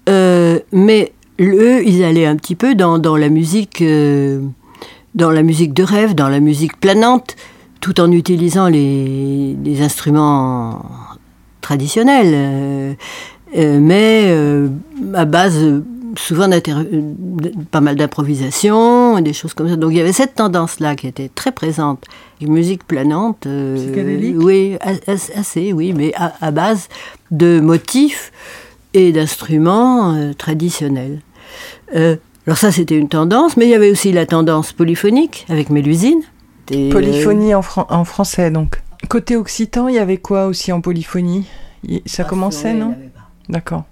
[0.09, 4.41] Euh, mais eux, ils allaient un petit peu dans, dans la musique, euh,
[5.15, 7.35] dans la musique de rêve, dans la musique planante,
[7.79, 10.85] tout en utilisant les, les instruments
[11.61, 12.93] traditionnels, euh,
[13.57, 14.33] euh, mais
[15.13, 15.83] à base
[16.15, 16.47] souvent
[17.71, 19.75] pas mal d'improvisation, des choses comme ça.
[19.75, 22.05] Donc il y avait cette tendance-là qui était très présente.
[22.39, 23.47] Une musique planante.
[23.75, 24.35] Psychédélique?
[24.37, 24.77] Oui,
[25.35, 26.87] assez, oui, mais à, à base
[27.31, 28.31] de motifs
[28.93, 31.21] et d'instruments euh, traditionnels.
[31.95, 32.15] Euh,
[32.47, 36.21] alors ça, c'était une tendance, mais il y avait aussi la tendance polyphonique avec Mélusine.
[36.71, 38.81] Et, euh, Polyphonie en, fran- en français, donc.
[39.09, 41.45] Côté occitan, il y avait quoi aussi en polyphonie?
[42.05, 42.95] Ça Ah, commençait, non?
[43.49, 43.83] D'accord.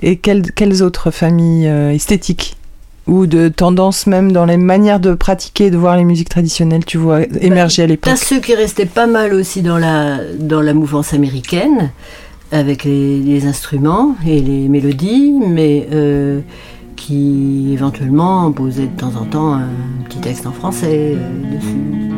[0.00, 2.56] Et quelles, quelles autres familles euh, esthétiques?
[3.06, 6.86] Ou de tendances même dans les manières de pratiquer et de voir les musiques traditionnelles
[6.86, 8.10] tu vois émerger à l'époque?
[8.14, 11.90] T'as ceux qui restaient pas mal aussi dans la, dans la mouvance américaine,
[12.52, 16.40] avec les, instruments et les mélodies, mais euh,
[16.96, 19.68] qui éventuellement posaient de temps en temps un
[20.04, 22.10] petit texte en français euh, dessus.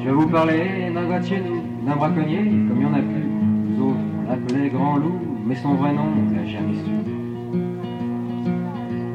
[0.00, 2.94] Je vais vous parler d'un gars de chez nous, d'un braconnier, comme il y en
[2.94, 3.24] a plus.
[3.70, 6.90] Nous autres, on l'appelait Grand Loup, mais son vrai nom, on l'a jamais su.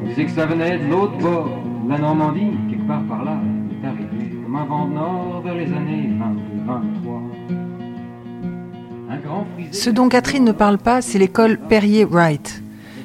[0.02, 1.48] On disait que ça venait de l'autre bord,
[1.84, 3.38] de la Normandie, quelque part par là.
[3.70, 6.18] Est arrivé comme un vent de nord vers les années 22-23.
[6.18, 7.27] Un grand frisé-
[9.72, 12.62] Ce dont Catherine ne parle pas, c'est l'école Perrier-Wright.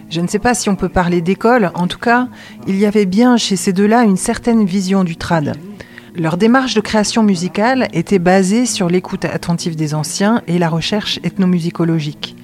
[0.09, 2.27] Je ne sais pas si on peut parler d'école, en tout cas,
[2.67, 5.55] il y avait bien chez ces deux-là une certaine vision du trad.
[6.15, 11.19] Leur démarche de création musicale était basée sur l'écoute attentive des anciens et la recherche
[11.23, 12.35] ethnomusicologique.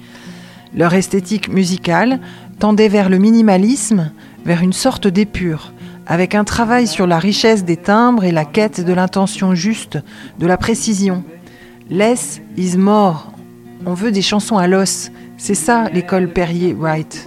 [0.74, 2.20] Leur esthétique musicale
[2.58, 4.10] tendait vers le minimalisme,
[4.44, 5.72] vers une sorte d'épure,
[6.06, 9.98] avec un travail sur la richesse des timbres et la quête de l'intention juste,
[10.40, 11.22] de la précision.
[11.88, 12.76] Less is.
[13.86, 15.10] On veut des chansons à l'os.
[15.36, 17.26] C'est ça l'école Perrier-Wright.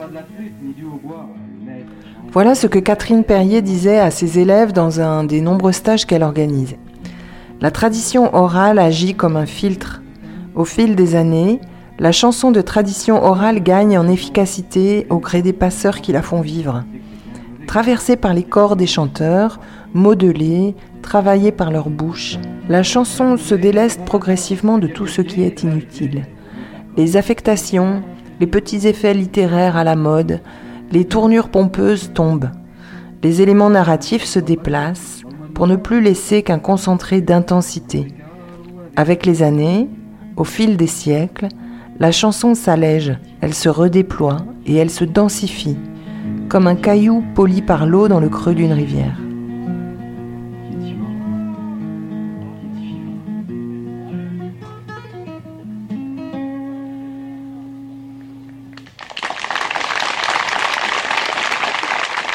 [2.31, 6.23] Voilà ce que Catherine Perrier disait à ses élèves dans un des nombreux stages qu'elle
[6.23, 6.79] organisait.
[7.61, 10.01] La tradition orale agit comme un filtre.
[10.55, 11.59] Au fil des années,
[11.99, 16.41] la chanson de tradition orale gagne en efficacité au gré des passeurs qui la font
[16.41, 16.83] vivre.
[17.67, 19.59] Traversée par les corps des chanteurs,
[19.93, 22.37] modelée, travaillée par leur bouche,
[22.67, 26.25] la chanson se déleste progressivement de tout ce qui est inutile.
[26.95, 28.03] Les affectations,
[28.39, 30.41] les petits effets littéraires à la mode,
[30.91, 32.51] les tournures pompeuses tombent.
[33.23, 35.23] Les éléments narratifs se déplacent
[35.55, 38.09] pour ne plus laisser qu'un concentré d'intensité.
[38.95, 39.89] Avec les années,
[40.37, 41.47] au fil des siècles,
[41.99, 45.77] la chanson s'allège, elle se redéploie et elle se densifie,
[46.47, 49.22] comme un caillou poli par l'eau dans le creux d'une rivière.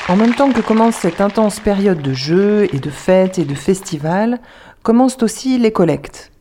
[0.09, 3.55] En même temps que commence cette intense période de jeux et de fêtes et de
[3.55, 4.41] festivals,
[4.83, 6.33] commencent aussi les collectes.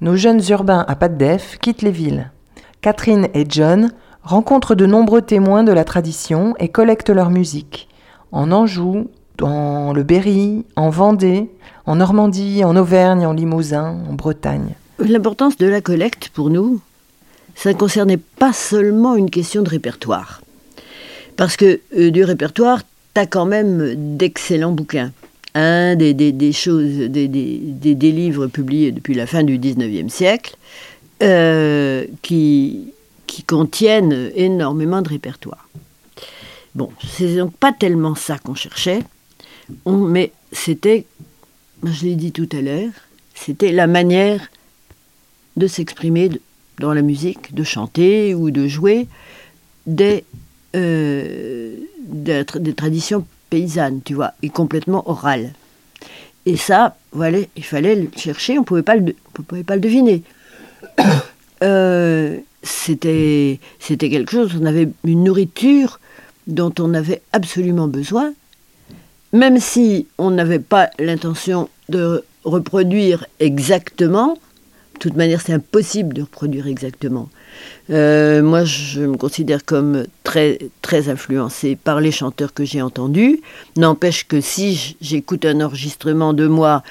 [0.00, 2.30] Nos jeunes urbains à Pas de quittent les villes.
[2.80, 7.86] Catherine et John rencontrent de nombreux témoins de la tradition et collectent leur musique.
[8.32, 11.50] En Anjou, dans le Berry, en Vendée,
[11.84, 14.74] en Normandie, en Auvergne, en Limousin, en Bretagne.
[14.98, 16.80] L'importance de la collecte pour nous,
[17.56, 20.40] ça ne concernait pas seulement une question de répertoire.
[21.36, 22.80] Parce que euh, du répertoire,
[23.14, 25.12] tu as quand même d'excellents bouquins.
[25.54, 27.28] Un des, choses, des,
[27.94, 30.56] livres publiés depuis la fin du 19e siècle,
[31.22, 32.88] euh, qui,
[33.46, 35.68] contiennent énormément de répertoire.
[36.74, 39.00] Bon, c'est donc pas tellement ça qu'on cherchait,
[39.86, 41.06] mais c'était,
[41.82, 42.90] je l'ai dit tout à l'heure,
[43.34, 44.50] c'était la manière
[45.56, 46.30] de s'exprimer
[46.78, 49.06] dans la musique, de chanter ou de jouer
[49.86, 50.24] des,
[50.76, 55.52] euh, des, tra- des traditions paysannes, tu vois, et complètement orales.
[56.46, 59.80] Et ça, voilà, il fallait le chercher, on pouvait pas le, on pouvait pas le
[59.80, 60.22] deviner.
[61.62, 66.00] Euh, c'était, c'était quelque chose, on avait une nourriture
[66.48, 68.32] dont on avait absolument besoin,
[69.32, 74.38] même si on n'avait pas l'intention de reproduire exactement
[75.02, 77.28] toute manière, c'est impossible de reproduire exactement.
[77.90, 83.40] Euh, moi, je me considère comme très, très influencée par les chanteurs que j'ai entendus.
[83.76, 86.82] N'empêche que si j'écoute un enregistrement de moi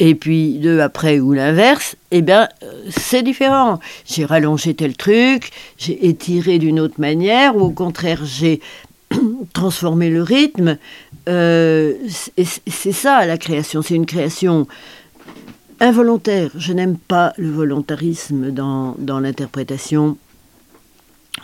[0.00, 3.78] et puis deux après ou l'inverse, eh bien, euh, c'est différent.
[4.06, 8.60] J'ai rallongé tel truc, j'ai étiré d'une autre manière, ou au contraire, j'ai
[9.52, 10.78] transformé le rythme.
[11.28, 11.94] Euh,
[12.66, 14.66] c'est ça la création, c'est une création
[15.80, 16.50] involontaire.
[16.56, 20.16] Je n'aime pas le volontarisme dans, dans l'interprétation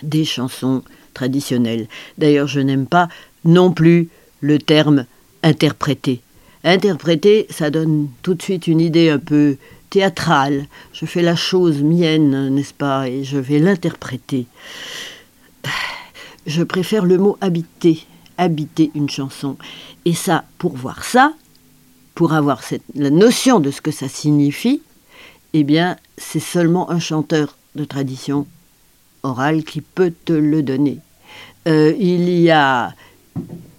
[0.03, 0.83] des chansons
[1.15, 1.89] traditionnelles.
[2.19, 3.09] D'ailleurs, je n'aime pas
[3.45, 4.09] non plus
[4.41, 5.07] le terme
[5.43, 6.21] interpréter.
[6.65, 9.57] Interpréter, ça donne tout de suite une idée un peu
[9.91, 10.67] théâtrale.
[10.93, 14.47] Je fais la chose mienne, n'est-ce pas, et je vais l'interpréter.
[16.47, 18.07] Je préfère le mot habiter,
[18.37, 19.57] habiter une chanson.
[20.05, 21.33] Et ça, pour voir ça,
[22.17, 22.63] pour avoir
[22.95, 24.83] la notion de ce que ça signifie,
[25.53, 28.47] eh bien, c'est seulement un chanteur de tradition
[29.23, 30.99] orale qui peut te le donner.
[31.69, 32.95] Euh, il y a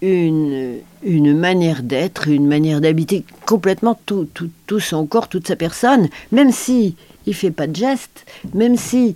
[0.03, 4.27] une, une manière d'être, une manière d'habiter complètement tout,
[4.67, 8.23] tout, son corps, toute sa personne, même si il fait pas de gestes,
[8.53, 9.15] même si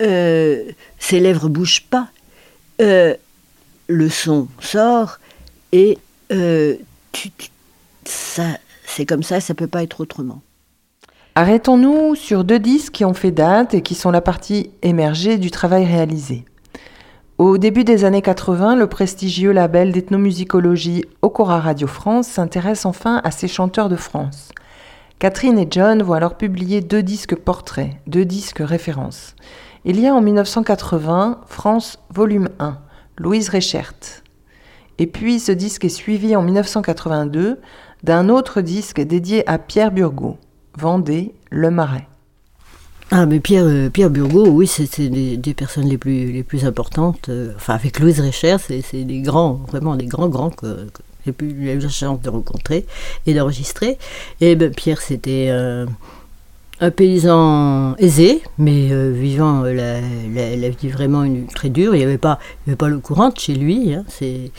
[0.00, 0.62] euh,
[1.00, 2.08] ses lèvres bougent pas,
[2.80, 3.16] euh,
[3.88, 5.18] le son sort
[5.72, 5.98] et
[6.30, 6.76] euh,
[8.04, 8.44] ça,
[8.86, 10.42] c'est comme ça, ça peut pas être autrement.
[11.34, 15.50] Arrêtons-nous sur deux disques qui ont fait date et qui sont la partie émergée du
[15.50, 16.44] travail réalisé.
[17.38, 23.30] Au début des années 80, le prestigieux label d'ethnomusicologie Okora Radio France s'intéresse enfin à
[23.30, 24.50] ces chanteurs de France.
[25.18, 29.36] Catherine et John vont alors publier deux disques portraits, deux disques références.
[29.84, 32.76] Il y a en 1980 France Volume 1,
[33.16, 33.94] Louise Reichert.
[34.98, 37.60] Et puis ce disque est suivi en 1982
[38.02, 40.38] d'un autre disque dédié à Pierre Burgot,
[40.76, 42.06] Vendée, Le Marais.
[43.12, 47.28] Ah, mais Pierre, euh, Pierre Burgot, oui, c'est des, personnes les plus, les plus importantes.
[47.28, 50.86] Euh, enfin, avec Louise Recher, c'est des grands, vraiment des grands, grands que,
[51.26, 52.86] j'ai eu la chance de rencontrer
[53.26, 53.98] et d'enregistrer.
[54.40, 55.48] Et ben, Pierre, c'était.
[55.50, 55.86] Euh,
[56.82, 61.94] un paysan aisé, mais euh, vivant euh, la, vie vraiment une, très dure.
[61.94, 63.92] Il n'y avait, pas, avait pas l'eau courante chez lui.
[63.92, 64.04] Hein.
[64.08, 64.50] C'est,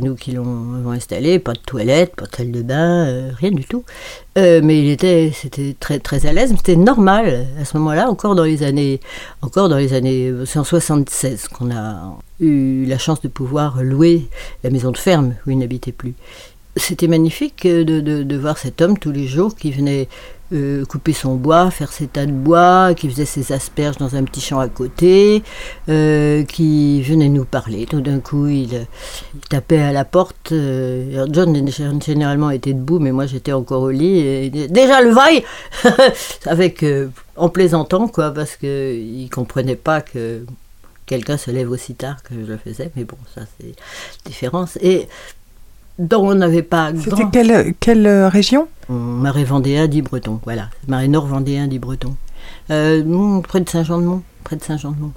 [0.00, 1.38] nous qui l'avons installé.
[1.38, 3.84] Pas de toilette, pas de salle de bain, euh, rien du tout.
[4.36, 6.54] mais il était, c'était très, très à l'aise.
[6.56, 9.00] C'était normal à ce moment-là, encore dans les années,
[9.42, 14.28] encore dans les années, c'est en 76 qu'on a eu la chance de pouvoir louer
[14.62, 16.14] la maison de ferme où il n'habitait plus.
[16.78, 20.08] C'était magnifique de, de, de voir cet homme tous les jours qui venait
[20.50, 24.24] euh, couper son bois, faire ses tas de bois, qui faisait ses asperges dans un
[24.24, 25.42] petit champ à côté,
[25.90, 27.84] euh, qui venait nous parler.
[27.84, 28.86] Tout d'un coup, il,
[29.50, 30.52] tapait à la porte.
[30.52, 31.54] Euh, John
[32.00, 34.50] généralement était debout, mais moi j'étais encore au lit.
[34.50, 35.44] Déjà le vaille
[36.46, 36.82] Avec,
[37.36, 40.46] en plaisantant, quoi, parce qu'il ne comprenait pas que
[41.04, 42.90] quelqu'un se lève aussi tard que je le faisais.
[42.96, 43.74] Mais bon, ça c'est
[44.24, 44.78] différence.
[44.80, 45.08] Et
[45.98, 46.92] dont on n'avait pas.
[46.96, 48.68] C'était quelle, quelle euh, région?
[48.88, 50.70] Marais vendéen dit Breton, voilà.
[50.86, 52.16] Marais nord vendéen dit Breton.
[52.70, 54.22] Euh, près de Saint-Jean-de-Mont.
[54.44, 55.12] Près de Saint-Jean-de-Mont.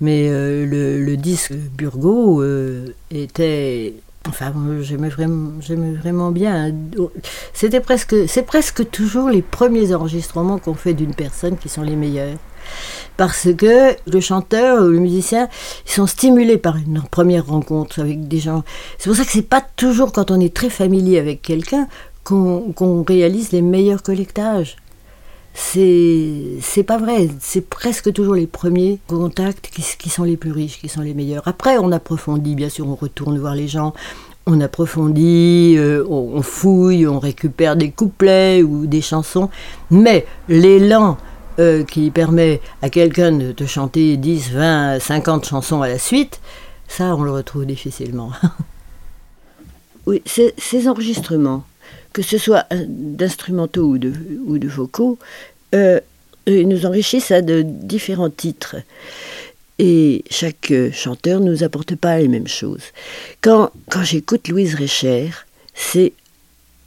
[0.00, 2.42] Mais euh, le, le, disque Burgot
[3.10, 3.94] était.
[4.28, 5.52] Enfin, j'aimais vraiment,
[6.00, 6.72] vraiment bien.
[7.54, 11.94] C'était presque, c'est presque toujours les premiers enregistrements qu'on fait d'une personne qui sont les
[11.94, 12.36] meilleurs
[13.16, 15.48] parce que le chanteur ou le musicien,
[15.86, 18.64] ils sont stimulés par une première rencontre avec des gens.
[18.98, 21.88] C'est pour ça que c'est pas toujours quand on est très familier avec quelqu'un
[22.24, 24.76] qu'on réalise les meilleurs collectages.
[25.54, 27.28] C'est pas vrai.
[27.40, 31.14] C'est presque toujours les premiers contacts qui, qui sont les plus riches, qui sont les
[31.14, 31.46] meilleurs.
[31.46, 33.94] Après, on approfondit, bien sûr, on retourne voir les gens
[34.46, 39.50] on approfondit, euh, on, fouille, on récupère des couplets ou des chansons,
[39.90, 41.18] mais l'élan
[41.58, 46.40] euh, qui permet à quelqu'un de te chanter 10, 20, 50 chansons à la suite,
[46.88, 48.30] ça, on le retrouve difficilement.
[50.06, 51.64] oui, ces enregistrements,
[52.12, 55.18] que ce soit d'instrumentaux ou de, vocaux,
[55.74, 56.00] euh,
[56.46, 58.76] nous enrichissent à de différents titres.
[59.78, 62.84] Et chaque chanteur ne nous apporte pas les mêmes choses.
[63.42, 65.30] Quand, quand j'écoute Louise Recher,
[65.74, 66.12] c'est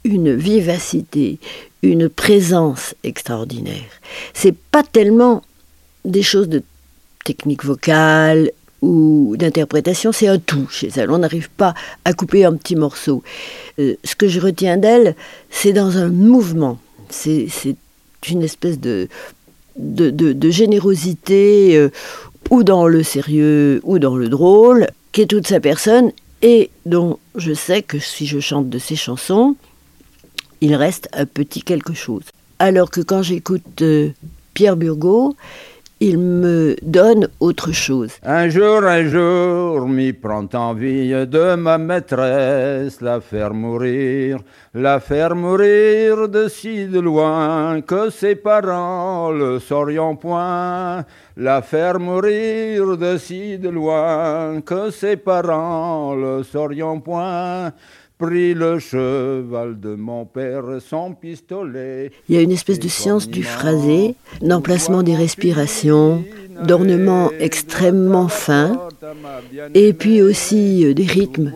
[0.04, 1.38] une vivacité,
[1.82, 3.90] une présence extraordinaire.
[4.34, 5.42] C'est pas tellement
[6.04, 6.62] des choses de
[7.24, 8.50] technique vocale
[8.82, 11.10] ou d'interprétation, c'est un tout chez elle.
[11.10, 11.74] On n'arrive pas
[12.04, 13.22] à couper un petit morceau.
[13.78, 15.14] Euh, ce que je retiens d'elle,
[15.50, 16.78] c'est dans un mouvement.
[17.10, 17.48] C'est
[18.28, 19.08] une espèce de,
[19.76, 21.90] de, générosité, euh,
[22.50, 26.12] ou dans le sérieux, ou dans le drôle, qui est toute sa personne,
[26.42, 29.56] et dont je sais que si je chante de ses chansons,
[30.60, 32.24] il reste un petit quelque chose.
[32.58, 34.10] Alors que quand j'écoute euh,
[34.54, 35.34] Pierre Burgot,
[36.02, 38.12] il me donne autre chose.
[38.22, 44.38] Un jour, un jour, m'y prend envie de ma maîtresse, la faire mourir,
[44.72, 51.04] la faire mourir de si de loin que ses parents le saurions point,
[51.36, 57.72] la faire mourir de si de loin que ses parents le saurions point
[58.20, 62.10] pris le cheval de mon père son pistolet.
[62.28, 66.22] Il y a une espèce de science du phrasé, d'emplacement des respirations,
[66.62, 68.78] d'ornements extrêmement fins,
[69.72, 71.52] et puis aussi euh, des rythmes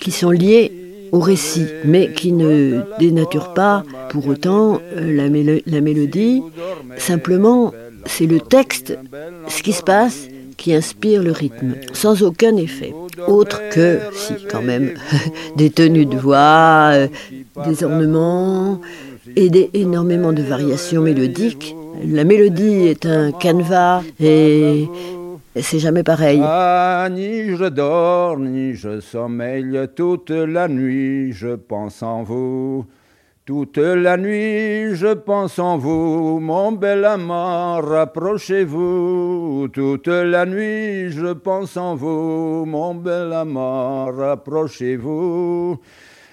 [0.00, 0.70] qui sont liés
[1.10, 6.42] au récit, mais qui ne dénaturent pas pour autant euh, la mélodie.
[6.96, 7.72] Simplement,
[8.06, 8.96] c'est le texte,
[9.48, 12.94] ce qui se passe, qui inspire le rythme, sans aucun effet,
[13.26, 14.94] autre que, si quand même,
[15.56, 17.08] des tenues de voix, euh,
[17.66, 18.80] des ornements
[19.36, 21.74] et des, énormément de variations mélodiques.
[22.06, 24.88] La mélodie est un canevas et
[25.60, 26.40] c'est jamais pareil.
[26.42, 32.84] Ah, ni je dors, ni je sommeille toute la nuit, je pense en vous.
[33.46, 39.68] Toute la nuit, je pense en vous, mon bel amant, rapprochez-vous.
[39.70, 45.78] Toute la nuit, je pense en vous, mon bel amant, rapprochez-vous.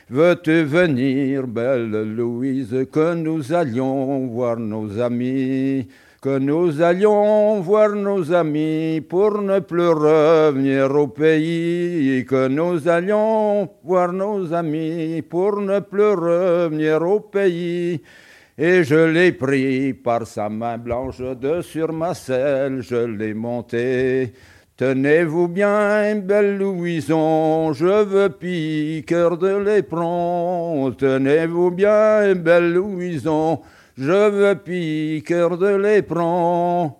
[0.09, 5.89] Veux-tu venir, belle Louise, que nous allions voir nos amis?
[6.21, 13.67] Que nous allions voir nos amis pour ne plus revenir au pays, que nous allions
[13.83, 17.99] voir nos amis pour ne plus revenir au pays.
[18.55, 24.31] Et je l'ai pris par sa main blanche de sur ma selle, je l'ai monté.
[24.77, 30.91] Tenez-vous bien, belle Louison, je veux piquer de l'éperon.
[30.95, 33.59] Tenez-vous bien, belle Louison,
[33.97, 36.95] je veux piquer de l'éperon.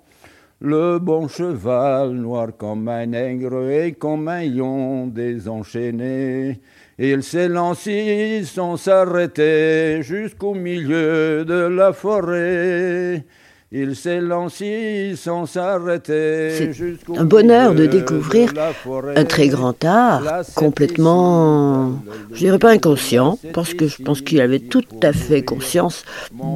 [0.64, 6.60] Le bon cheval, noir comme un nègre et comme un lion désenchaîné,
[7.00, 13.26] il lancé sans s'arrêter jusqu'au milieu de la forêt.
[13.74, 16.74] Il s'est lancé sans s'arrêter.
[16.74, 18.52] C'est un bonheur de découvrir
[19.16, 20.24] un très grand art,
[20.56, 21.94] complètement,
[22.34, 26.04] je dirais pas inconscient, parce que je pense qu'il avait tout à fait conscience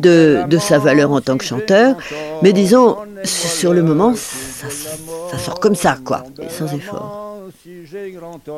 [0.01, 1.95] de, de, sa valeur en tant que chanteur,
[2.43, 7.25] mais disons, sur le moment, ça, ça sort comme ça, quoi, sans effort.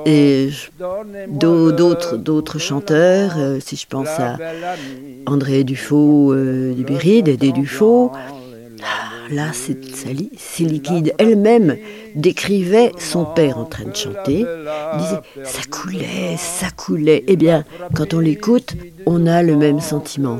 [0.08, 0.50] Et
[1.30, 4.38] d'autres, d'autres chanteurs, euh, si je pense à
[5.28, 8.12] André Dufaux euh, du Béride, des Dufaux,
[9.32, 11.14] là, c'est liquide.
[11.18, 11.78] Elle-même
[12.16, 14.46] décrivait son père en train de chanter.
[14.98, 17.24] disait ça coulait, ça coulait.
[17.28, 17.64] Eh bien,
[17.96, 18.76] quand on l'écoute,
[19.06, 20.40] on a le même sentiment.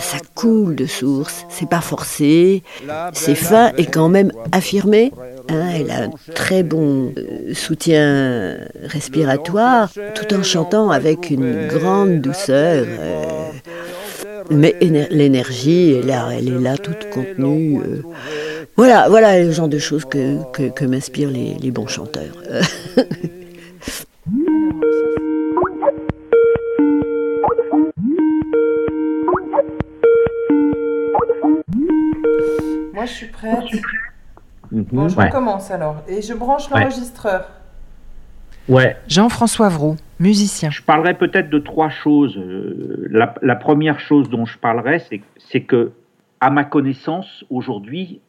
[0.00, 1.44] Ça, coule de source.
[1.48, 2.62] C'est pas forcé,
[3.12, 5.12] c'est fin et quand même affirmé.
[5.50, 12.20] Hein, elle a un très bon euh, soutien respiratoire, tout en chantant avec une grande
[12.20, 12.84] douceur.
[12.86, 13.50] Euh,
[14.50, 17.80] mais l'énergie, elle, elle, est là, toute contenue.
[17.80, 18.02] Euh.
[18.76, 22.36] Voilà, voilà le genre de choses que, que, m'inspirent les, les, bons chanteurs.
[32.94, 33.64] Moi, je suis prête.
[34.70, 36.02] Bon, je recommence alors.
[36.08, 37.40] Et je branche l'enregistreur.
[37.40, 37.46] Ouais.
[39.06, 40.70] Jean-François Vraud, musicien.
[40.70, 42.36] Je parlerai peut-être de trois choses.
[42.36, 45.02] Euh, la, première chose dont je parlerai,
[45.38, 45.92] c'est que,
[46.40, 48.20] à ma connaissance, aujourd'hui,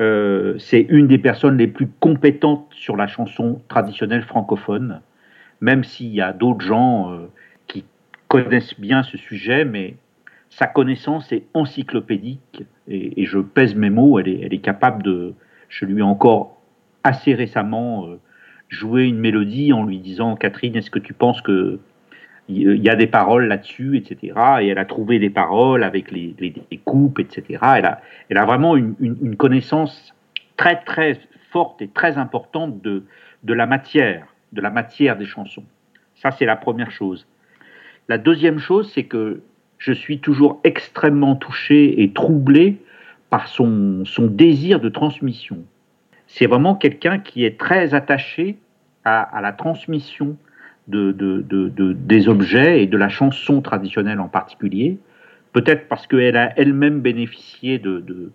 [0.00, 5.00] euh, c'est une des personnes les plus compétentes sur la chanson traditionnelle francophone,
[5.60, 7.30] même s'il y a d'autres gens euh,
[7.66, 7.84] qui
[8.28, 9.94] connaissent bien ce sujet, mais
[10.50, 15.34] sa connaissance est encyclopédique, et, je pèse mes mots, elle est, elle est, capable de...
[15.68, 16.60] Je lui ai encore
[17.02, 18.06] assez récemment
[18.68, 21.78] jouer une mélodie en lui disant Catherine, est-ce que tu penses que
[22.48, 24.32] il y a des paroles là-dessus, etc.
[24.60, 26.54] Et elle a trouvé des paroles avec les,
[26.84, 27.58] coupes, etc.
[28.28, 30.14] Elle a, vraiment une, connaissance
[30.56, 31.18] très très
[31.50, 33.02] forte et très importante de,
[33.44, 35.64] la matière, de la matière des chansons.
[36.14, 37.26] Ça, c'est la première chose.
[38.08, 39.42] La deuxième chose, c'est que
[39.78, 42.80] je suis toujours extrêmement touché et troublé
[43.28, 45.64] par son désir de transmission
[46.36, 48.58] c'est vraiment quelqu'un qui est très attaché
[49.04, 50.36] à, la transmission
[50.86, 51.14] de,
[51.94, 54.98] des objets et de la chanson traditionnelle en particulier.
[55.54, 58.32] Peut-être parce qu'elle a elle-même bénéficié de,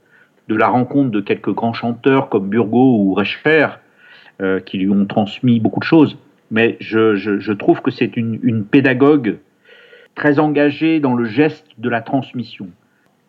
[0.50, 3.68] la rencontre de quelques grands chanteurs comme Burgot ou Reichfer,
[4.42, 6.18] euh, qui lui ont transmis beaucoup de choses.
[6.50, 9.38] Mais je, trouve que c'est une, pédagogue
[10.16, 12.68] très engagée dans le geste de la transmission.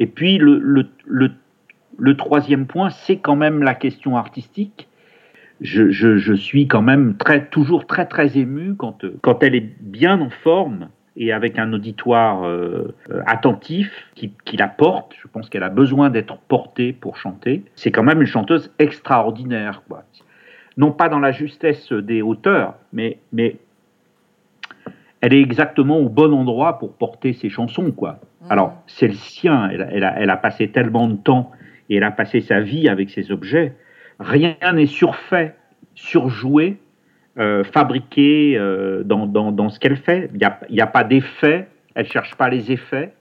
[0.01, 0.59] Et puis le,
[1.07, 1.33] le
[2.17, 4.89] troisième point, c'est quand même la question artistique.
[5.61, 9.73] Je, je- je suis quand même très, toujours très très ému quand, quand elle est
[9.81, 12.95] bien en forme et avec un auditoire euh,
[13.27, 15.15] attentif qui, qui la porte.
[15.23, 17.63] Je pense qu'elle a besoin d'être portée pour chanter.
[17.77, 19.83] C'est quand même une chanteuse extraordinaire.
[19.89, 20.05] Quoi.
[20.79, 23.57] Non pas dans la justesse des hauteurs, mais, mais
[25.21, 27.93] elle est exactement au bon endroit pour porter ses chansons.
[27.93, 28.19] Quoi.
[28.51, 29.69] Alors, c'est le sien.
[29.71, 31.53] Elle a, elle a passé tellement de temps
[31.89, 33.75] et elle a passé sa vie avec ces objets.
[34.19, 35.55] Rien n'est surfait,
[35.95, 36.79] surjoué,
[37.39, 40.31] euh, fabriqué euh, dans, dans, dans ce qu'elle fait.
[40.35, 40.39] Il
[40.71, 41.69] n'y a, a pas d'effet.
[41.95, 43.13] Elle cherche pas les effets.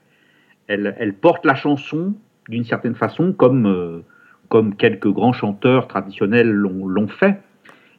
[0.68, 2.14] Elle, elle porte la chanson
[2.48, 4.04] d'une certaine façon, comme, euh,
[4.48, 7.40] comme quelques grands chanteurs traditionnels l'ont fait.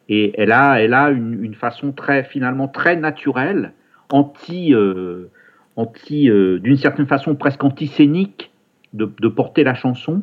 [0.09, 3.73] Et elle a, elle a une, une façon très, finalement, très naturelle,
[4.11, 4.75] anti,
[5.75, 8.51] anti d'une certaine façon presque antiscénique
[8.91, 10.21] de, de porter la chanson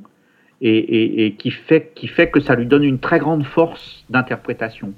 [0.61, 4.93] et, qui, fait, qui fait que ça lui donne une très grande force d'interprétation.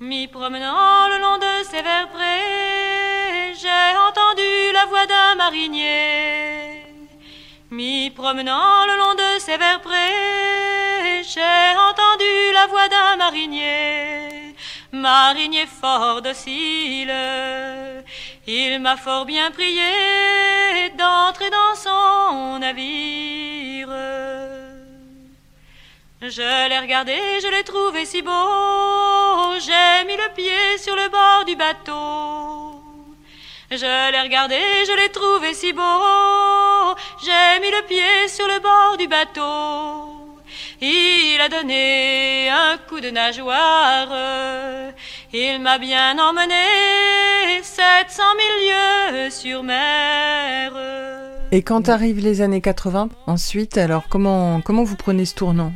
[0.00, 6.84] M'y promenant le long de ces verts prés, j'ai entendu la voix d'un marinier.
[7.70, 14.54] M'y promenant le long de ces verts prés, j'ai entendu la voix d'un marinier.
[14.92, 17.12] Marinier fort docile,
[18.46, 23.88] il m'a fort bien prié d'entrer dans son navire.
[26.20, 28.30] Je l'ai regardé, je l'ai trouvé si beau.
[29.60, 32.82] J'ai mis le pied sur le bord du bateau.
[33.70, 35.80] Je l'ai regardé, je l'ai trouvé si beau.
[37.24, 40.34] J'ai mis le pied sur le bord du bateau.
[40.80, 44.08] Il a donné un coup de nageoire.
[45.32, 48.22] Il m'a bien emmené 700
[49.12, 50.72] 000 lieues sur mer.
[51.52, 55.72] Et quand arrivent les années 80, ensuite, alors comment, comment vous prenez ce tournant?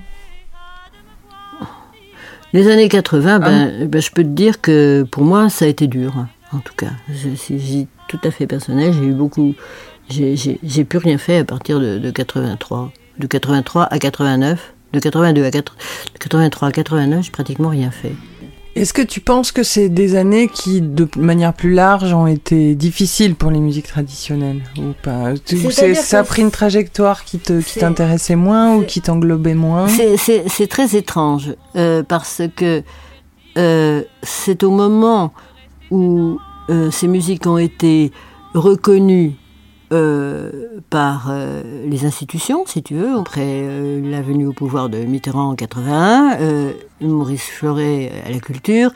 [2.53, 5.87] Les années 80, ben, ben, je peux te dire que pour moi, ça a été
[5.87, 6.91] dur, hein, en tout cas.
[7.11, 9.55] Je, dis tout à fait personnel, j'ai eu beaucoup.
[10.11, 12.93] J'ai j'ai- j'ai plus rien fait à partir de, de 83.
[13.19, 14.75] De 83 à 89.
[14.93, 15.77] De 82 à 4
[16.13, 18.13] de 83 à 89, j'ai pratiquement rien fait.
[18.75, 22.75] Est-ce que tu penses que c'est des années qui, de manière plus large, ont été
[22.75, 25.35] difficiles pour les musiques traditionnelles ou pas?
[25.45, 29.89] C'est- Ça a pris une trajectoire qui te- qui t'intéressait moins ou qui t'englobait moins?
[29.89, 32.83] C'est très étrange euh, parce que
[33.59, 35.35] euh, c'est au moment
[35.91, 36.39] où
[36.71, 38.11] euh, ces musiques ont été
[38.55, 39.33] reconnues
[39.93, 44.99] euh, par euh, les institutions, si tu veux, après euh, la venue au pouvoir de
[44.99, 48.91] Mitterrand en 81, euh, Maurice Fleuret à la culture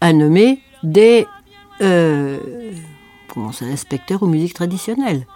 [0.00, 1.26] a nommé des
[3.28, 5.26] comment ça, inspecteurs aux musiques traditionnelles.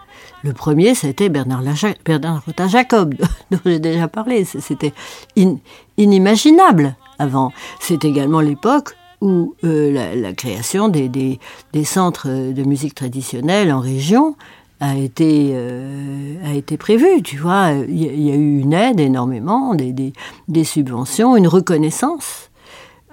[0.45, 3.15] Le premier, c'était Bernard, Laja- Bernard Jacob,
[3.51, 4.45] dont j'ai déjà parlé.
[4.45, 4.93] C'était
[5.39, 5.59] in-
[5.99, 7.53] inimaginable avant.
[7.81, 11.39] C'est également l'époque où la, création des
[11.85, 14.35] centres de musique traditionnelle en région
[14.83, 16.77] a été, euh, a été.
[17.23, 22.51] Tu vois, il y, a- eu une aide énormément, des, des- subventions, une reconnaissance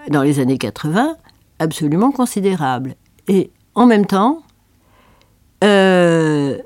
[0.09, 1.15] dans les années 80
[1.59, 2.95] absolument considérable.
[3.28, 4.41] Et en même temps,
[5.63, 6.57] euh,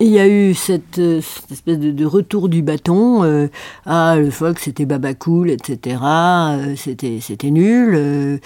[0.00, 1.20] il y a eu cette, euh,
[1.52, 3.22] espèce de, retour du bâton.
[3.22, 3.46] euh,
[3.84, 5.98] ah, le folk, c'était babacool, etc.
[6.76, 8.40] c'était, c'était nul.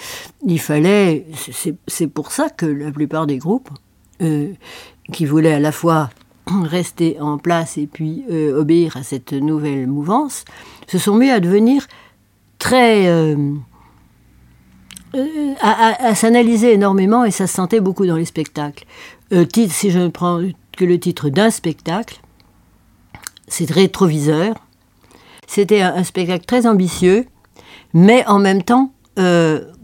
[0.45, 1.25] il fallait.
[1.51, 3.69] C'est, c'est pour ça que la plupart des groupes
[4.21, 4.53] euh,
[5.11, 6.09] qui voulaient à la fois
[6.63, 10.45] rester en place et puis euh, obéir à cette nouvelle mouvance
[10.87, 11.87] se sont mis à devenir
[12.59, 13.07] très.
[13.07, 13.35] euh,
[15.59, 18.85] à, s'analyser énormément et ça se sentait beaucoup dans les spectacles.
[19.29, 20.41] Si je ne prends
[20.77, 22.21] que le titre d'un spectacle,
[23.47, 24.55] c'est Rétroviseur.
[25.47, 27.25] C'était un, spectacle très ambitieux,
[27.93, 28.93] mais en même temps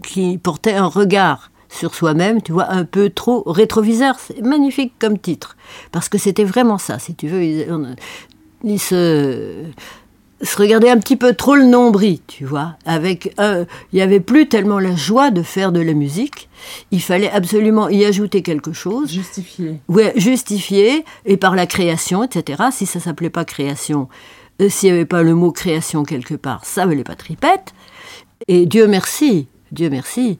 [0.01, 4.15] qui portait un regard sur soi-même, tu vois, un peu trop rétroviseur.
[4.19, 5.57] C'est magnifique comme titre,
[5.91, 7.43] parce que c'était vraiment ça, si tu veux.
[7.43, 7.95] Il, on-
[8.63, 9.63] il se
[10.43, 12.75] se regarder un petit peu trop le nombril, tu vois.
[12.85, 13.61] Avec, un-
[13.91, 16.47] il n'y avait plus tellement la joie de faire de la musique.
[16.91, 19.09] Il fallait absolument y ajouter quelque chose.
[19.11, 19.79] Justifié.
[19.87, 22.65] Ouais, justifier et par la création, etc.
[22.71, 24.09] Si ça s'appelait pas création,
[24.61, 27.73] euh, s'il n'y avait pas le mot création quelque part, ça valait pas tripette.
[28.47, 30.37] Et Dieu merci, Dieu merci.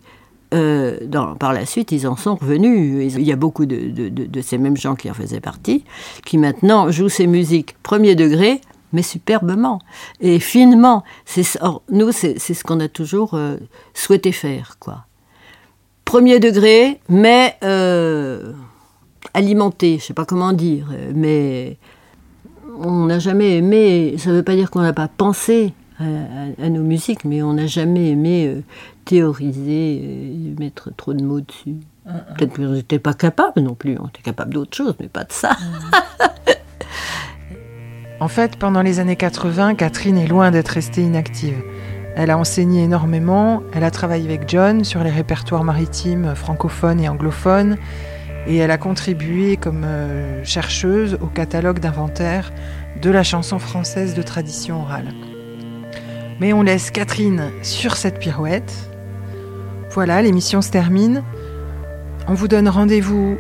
[0.54, 0.98] Euh,
[1.40, 3.14] par la suite, ils en sont revenus.
[3.16, 5.84] Il y a beaucoup de, ces mêmes gens qui en faisaient partie,
[6.26, 8.62] qui maintenant jouent ces musiques premier degré,
[8.94, 9.80] mais superbement
[10.22, 11.04] et finement.
[11.90, 13.58] Nous, c'est ce qu'on a toujours euh,
[13.94, 15.06] souhaité faire, quoi.
[16.06, 18.54] Premier degré, mais euh,
[19.34, 21.78] alimenté, je sais pas comment dire, mais
[22.80, 26.66] on n'a jamais aimé, ça ne veut pas dire qu'on n'a pas pensé à, à-
[26.66, 28.62] à nos musiques, mais on n'a jamais aimé euh,
[29.06, 31.76] théoriser, et mettre trop de mots dessus.
[32.38, 35.32] Peut-être qu'on n'était pas capable non plus, on était capable d'autre chose, mais pas de
[35.32, 35.52] ça.
[38.20, 41.62] En fait, pendant les années 80, Catherine est loin d'être restée inactive.
[42.16, 47.08] Elle a enseigné énormément, elle a travaillé avec John sur les répertoires maritimes francophones et
[47.10, 47.78] anglophones,
[48.48, 52.52] et elle a contribué comme euh, chercheuse au catalogue d'inventaire
[53.04, 55.14] de la chanson française de tradition orale.
[56.40, 58.74] Mais on laisse Catherine sur cette pirouette.
[59.92, 61.24] Voilà, l'émission se termine.
[62.28, 63.38] On vous donne rendez-vous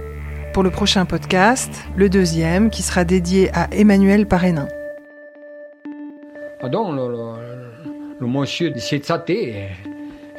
[0.54, 4.68] pour le prochain podcast, le deuxième, qui sera dédié à Emmanuel Parénin.
[6.62, 7.38] Ah donc, le, le-
[8.20, 9.68] le monsieur de cette saté,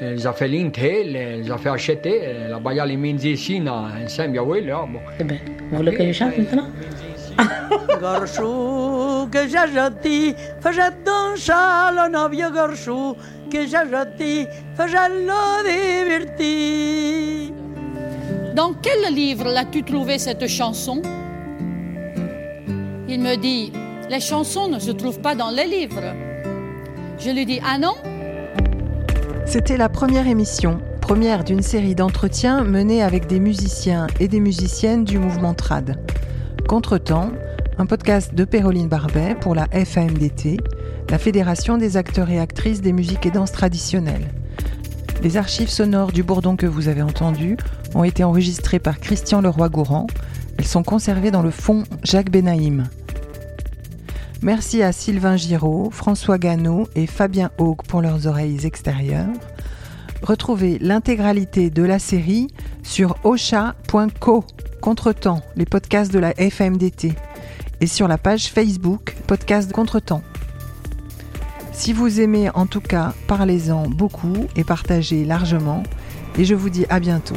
[0.00, 4.64] ils ont fait l'intel, ils ont fait acheter, la baya les médecines ensemble, ah oui,
[4.64, 4.98] là, bon.
[5.20, 5.38] Eh ben,
[5.70, 6.66] vous voulez que je chante maintenant
[9.26, 9.66] Que que j'ai
[13.90, 15.64] jeté, faisait le
[16.26, 17.52] diverti.
[18.54, 21.02] Dans quel livre l'as-tu trouvé cette chanson?
[23.08, 23.72] Il me dit,
[24.08, 26.14] les chansons ne se trouvent pas dans les livres.
[27.18, 27.94] Je lui dis, ah non?
[29.46, 35.04] C'était la première émission, première d'une série d'entretiens menés avec des musiciens et des musiciennes
[35.04, 35.98] du mouvement trad.
[36.68, 37.30] Contretemps,
[37.78, 40.58] un podcast de Péroline Barbet pour la FAMDT,
[41.10, 44.28] la Fédération des acteurs et actrices des musiques et danses traditionnelles.
[45.22, 47.56] Les archives sonores du bourdon que vous avez entendu
[47.94, 50.08] ont été enregistrées par Christian Leroy-Gourand.
[50.58, 52.88] Elles sont conservées dans le fond Jacques Benaïm.
[54.42, 59.26] Merci à Sylvain Giraud, François Gannot et Fabien Haug pour leurs oreilles extérieures.
[60.22, 62.48] Retrouvez l'intégralité de la série
[62.82, 64.44] sur ocha.co,
[64.80, 67.14] Contretemps, les podcasts de la FMDT,
[67.80, 70.22] et sur la page Facebook Podcast Contretemps.
[71.72, 75.82] Si vous aimez en tout cas, parlez-en beaucoup et partagez largement,
[76.36, 77.36] et je vous dis à bientôt.